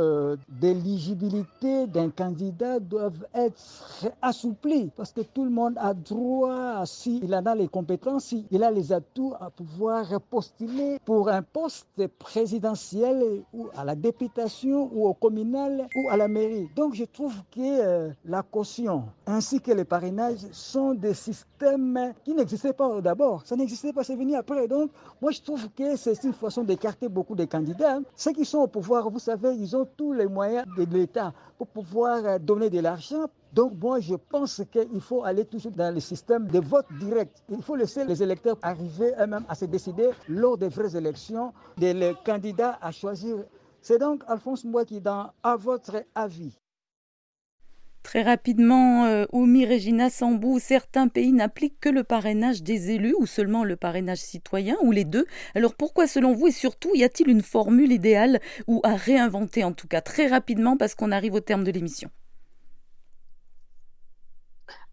d'éligibilité 0.50 1.88
d'un 1.88 2.12
candidat 2.12 2.80
doivent 2.80 3.26
être 3.34 4.06
assouplies, 4.22 4.91
parce 4.96 5.12
que 5.12 5.22
tout 5.22 5.44
le 5.44 5.50
monde 5.50 5.74
a 5.78 5.96
droit, 5.96 6.86
s'il 6.86 7.34
en 7.34 7.44
a 7.44 7.56
les 7.56 7.68
compétences, 7.68 8.26
s'il 8.26 8.63
a 8.63 8.70
les 8.70 8.94
atouts 8.94 9.34
à 9.39 9.50
pouvoir 9.50 10.06
postuler 10.30 11.00
pour 11.06 11.30
un 11.30 11.41
poste 11.41 12.06
présidentiel 12.20 13.41
ou 13.52 13.65
à 13.76 13.84
la 13.84 13.96
députation 13.96 14.91
ou 14.94 15.08
au 15.08 15.15
communal 15.15 15.88
ou 15.96 16.10
à 16.12 16.18
la 16.18 16.28
mairie. 16.28 16.70
Donc 16.76 16.94
je 16.94 17.06
trouve 17.06 17.34
que 17.52 17.95
euh, 17.96 18.12
la 18.26 18.44
caution 18.44 19.06
ainsi 19.26 19.62
que 19.62 19.72
le 19.72 19.86
parrainage 19.86 20.40
sont 20.52 20.94
des 20.94 21.14
systèmes 21.14 22.14
qui 22.24 22.34
n'existaient 22.34 22.74
pas 22.74 23.02
d'abord. 23.02 23.46
Ça 23.46 23.56
n'existait 23.56 23.94
pas, 23.94 24.04
c'est 24.04 24.16
venu 24.16 24.36
après. 24.36 24.68
Donc, 24.68 24.92
moi, 25.22 25.32
je 25.32 25.42
trouve 25.42 25.70
que 25.72 25.96
c'est 25.96 26.24
une 26.24 26.34
façon 26.34 26.64
d'écarter 26.64 27.08
beaucoup 27.10 27.36
de 27.36 27.46
candidats. 27.46 28.00
Ceux 28.16 28.34
qui 28.34 28.46
sont 28.46 28.60
au 28.60 28.68
pouvoir, 28.68 29.10
vous 29.10 29.20
savez, 29.20 29.56
ils 29.56 29.76
ont 29.76 29.88
tous 29.98 30.14
les 30.14 30.28
moyens 30.28 30.66
de 30.78 30.84
l'État 30.86 31.34
pour 31.58 31.68
pouvoir 31.68 32.26
euh, 32.26 32.40
donner 32.40 32.70
de 32.70 32.80
l'argent 32.80 33.28
donc 33.56 33.72
moi, 33.82 34.02
je 34.02 34.16
pense 34.16 34.62
qu'il 34.70 35.00
faut 35.00 35.24
aller 35.24 35.46
toujours 35.46 35.72
dans 35.72 35.94
le 35.94 36.02
système 36.02 36.46
de 36.48 36.60
vote 36.60 36.88
direct. 37.00 37.42
Il 37.48 37.62
faut 37.62 37.78
laisser 37.78 38.04
les 38.04 38.22
électeurs 38.22 38.58
arriver 38.62 39.14
eux-mêmes 39.18 39.46
à 39.48 39.56
se 39.56 39.64
décider 39.64 40.10
lors 40.28 40.58
des 40.58 40.68
vraies 40.68 40.98
élections 40.98 41.54
des 41.78 42.14
candidats 42.26 42.78
à 42.82 42.92
choisir. 42.92 43.38
C'est 43.82 43.98
donc 43.98 44.24
Alphonse 44.28 44.66
Moi 44.66 44.84
qui, 44.84 45.02
À 45.06 45.56
votre 45.56 46.04
avis, 46.16 46.58
Très 48.06 48.22
rapidement, 48.22 49.06
euh, 49.06 49.26
Oumi 49.32 49.65
Regina 49.65 50.12
Sambou, 50.12 50.60
certains 50.60 51.08
pays 51.08 51.32
n'appliquent 51.32 51.80
que 51.80 51.89
le 51.89 52.04
parrainage 52.04 52.62
des 52.62 52.91
élus 52.91 53.15
ou 53.18 53.26
seulement 53.26 53.63
le 53.63 53.78
parrainage 53.78 54.20
citoyen 54.20 54.78
ou 54.84 54.91
les 54.91 55.06
deux. 55.06 55.26
Alors 55.56 55.74
pourquoi 55.74 56.06
selon 56.06 56.32
vous 56.32 56.46
et 56.46 56.52
surtout 56.52 56.91
y 56.94 57.04
a-t-il 57.04 57.28
une 57.28 57.41
formule 57.41 57.91
idéale 57.91 58.41
ou 58.68 58.80
à 58.84 58.94
réinventer 58.96 59.63
en 59.63 59.74
tout 59.74 59.88
cas 59.88 60.02
très 60.02 60.28
rapidement 60.28 60.78
parce 60.78 60.94
qu'on 60.94 61.12
arrive 61.12 61.34
au 61.34 61.39
terme 61.39 61.63
de 61.63 61.72
l'émission? 61.72 62.12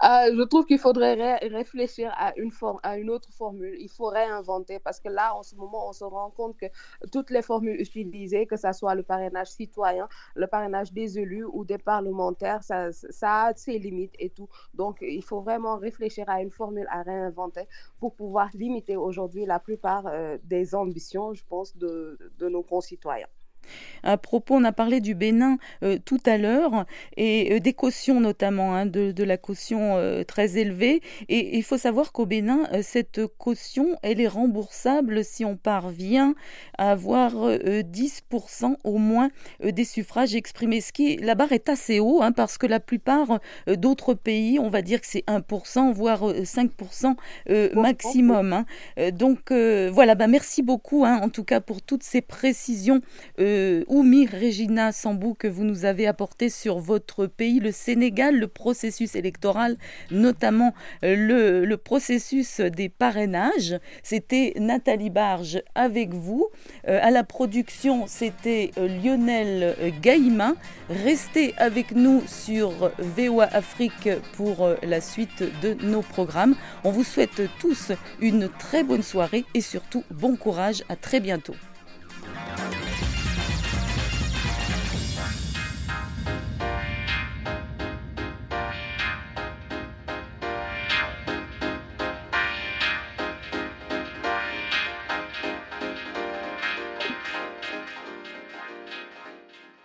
Euh, 0.05 0.35
je 0.37 0.43
trouve 0.43 0.67
qu'il 0.67 0.79
faudrait 0.79 1.39
réfléchir 1.47 2.13
à 2.17 2.33
une, 2.37 3.11
autre 3.11 3.33
formule. 3.33 3.77
Il 3.79 3.89
faut 3.89 4.09
réinventer 4.09 4.79
parce 4.79 5.01
que 5.01 5.09
là, 5.09 5.35
en 5.35 5.43
ce 5.43 5.55
moment, 5.55 5.89
on 5.89 5.93
se 5.93 6.05
rend 6.05 6.31
compte 6.31 6.57
que 6.57 6.67
toutes 7.13 7.31
les 7.31 7.43
formules 7.43 7.81
utilisées, 7.81 8.47
que 8.47 8.57
ce 8.57 8.73
soit 8.73 8.95
le 8.95 9.03
parrainage 9.03 9.49
citoyen, 9.49 10.09
le 10.35 10.47
parrainage 10.47 10.93
des 10.93 11.19
élus 11.19 11.45
ou 11.45 11.65
des 11.65 11.79
parlementaires, 11.79 12.63
ça, 12.63 12.91
a 13.23 13.55
ses 13.55 13.79
limites 13.79 14.15
et 14.19 14.31
tout. 14.31 14.49
Donc, 14.75 14.99
il 15.01 15.23
faut 15.23 15.41
vraiment 15.41 15.77
réfléchir 15.77 16.29
à 16.29 16.43
une 16.43 16.51
formule 16.51 16.87
à 16.91 17.03
réinventer 17.03 17.67
pour 17.99 18.15
pouvoir 18.15 18.49
limiter 18.55 18.97
aujourd'hui 18.97 19.47
la 19.47 19.59
plupart 19.59 20.07
euh, 20.07 20.39
des 20.45 20.75
ambitions, 20.75 21.35
je 21.35 21.45
pense, 21.45 21.77
de 21.77 22.19
nos 22.41 22.63
concitoyens. 22.63 23.29
À 24.03 24.17
propos, 24.17 24.57
on 24.57 24.65
a 24.65 24.73
parlé 24.73 25.01
du 25.01 25.15
Bénin 25.15 25.59
euh, 25.83 25.99
tout 26.05 26.21
à 26.27 26.37
l'heure 26.37 26.87
et 27.17 27.55
euh, 27.55 27.61
des 27.61 27.73
cautions 27.73 28.21
notamment, 28.21 28.75
hein, 28.75 28.87
de, 28.87 29.23
la 29.23 29.37
caution 29.37 29.97
euh, 29.97 30.25
très 30.25 30.59
élevée. 30.59 31.01
Et 31.29 31.57
il 31.57 31.63
faut 31.63 31.79
savoir 31.79 32.13
qu'au 32.13 32.27
Bénin, 32.27 32.69
cette 32.83 33.27
caution, 33.39 33.97
elle 34.03 34.21
est 34.21 34.29
remboursable 34.29 35.25
si 35.25 35.45
on 35.45 35.57
parvient 35.57 36.35
à 36.77 36.91
avoir 36.91 37.35
10% 37.35 38.77
au 38.83 38.99
moins 38.99 39.31
des 39.63 39.85
suffrages 39.85 40.35
exprimés. 40.35 40.81
Ce 40.81 40.93
qui, 40.93 41.17
la 41.17 41.35
barre 41.35 41.53
est 41.53 41.69
assez 41.69 42.01
haut 42.01 42.23
hein, 42.23 42.33
parce 42.33 42.59
que 42.59 42.67
la 42.67 42.81
plupart 42.81 43.39
d'autres 43.69 44.15
pays, 44.15 44.59
on 44.59 44.69
va 44.69 44.83
dire 44.83 45.01
que 45.01 45.07
c'est 45.07 45.25
1%, 45.27 45.93
voire 45.93 46.23
5% 46.33 47.15
maximum. 47.75 48.53
Hein. 48.53 49.11
Donc 49.13 49.53
voilà, 49.53 50.15
bah, 50.17 50.27
merci 50.27 50.63
beaucoup 50.63 51.05
en 51.05 51.29
tout 51.29 51.45
cas 51.45 51.61
pour 51.61 51.83
toutes 51.83 52.03
ces 52.03 52.21
précisions 52.21 53.01
de 53.53 53.85
Oumi 53.89 54.27
Regina 54.27 54.93
Sambou 54.93 55.35
que 55.35 55.47
vous 55.47 55.65
nous 55.65 55.85
avez 55.85 56.07
apporté 56.07 56.49
sur 56.49 56.79
votre 56.79 57.27
pays, 57.27 57.61
le 57.61 57.71
Sénégal, 57.71 58.39
le 58.39 58.49
processus 58.49 59.15
électoral, 59.15 59.77
notamment 60.11 60.73
le, 61.03 61.65
le 61.67 61.77
processus 61.77 62.61
des 62.61 62.89
parrainages. 62.89 63.79
C'était 64.03 64.55
Nathalie 64.59 65.11
Barge 65.11 65.63
avec 65.75 66.15
vous. 66.15 66.49
à 66.87 67.11
la 67.11 67.25
production, 67.25 68.07
c'était 68.07 68.71
Lionel 68.77 69.77
Gaïma. 70.01 70.55
Restez 70.89 71.55
avec 71.59 71.93
nous 71.93 72.23
sur 72.27 72.91
VOA 72.99 73.45
Afrique 73.45 74.09
pour 74.35 74.69
la 74.83 75.01
suite 75.03 75.45
de 75.63 75.75
nos 75.85 76.03
programmes. 76.03 76.55
On 76.85 76.91
vous 76.91 77.05
souhaite 77.05 77.43
tous 77.61 77.93
une 78.21 78.49
très 78.49 78.83
bonne 78.83 79.03
soirée 79.03 79.45
et 79.53 79.61
surtout 79.61 80.05
bon 80.11 80.37
courage. 80.37 80.85
À 80.89 80.97
très 80.97 81.21
bientôt. 81.21 81.55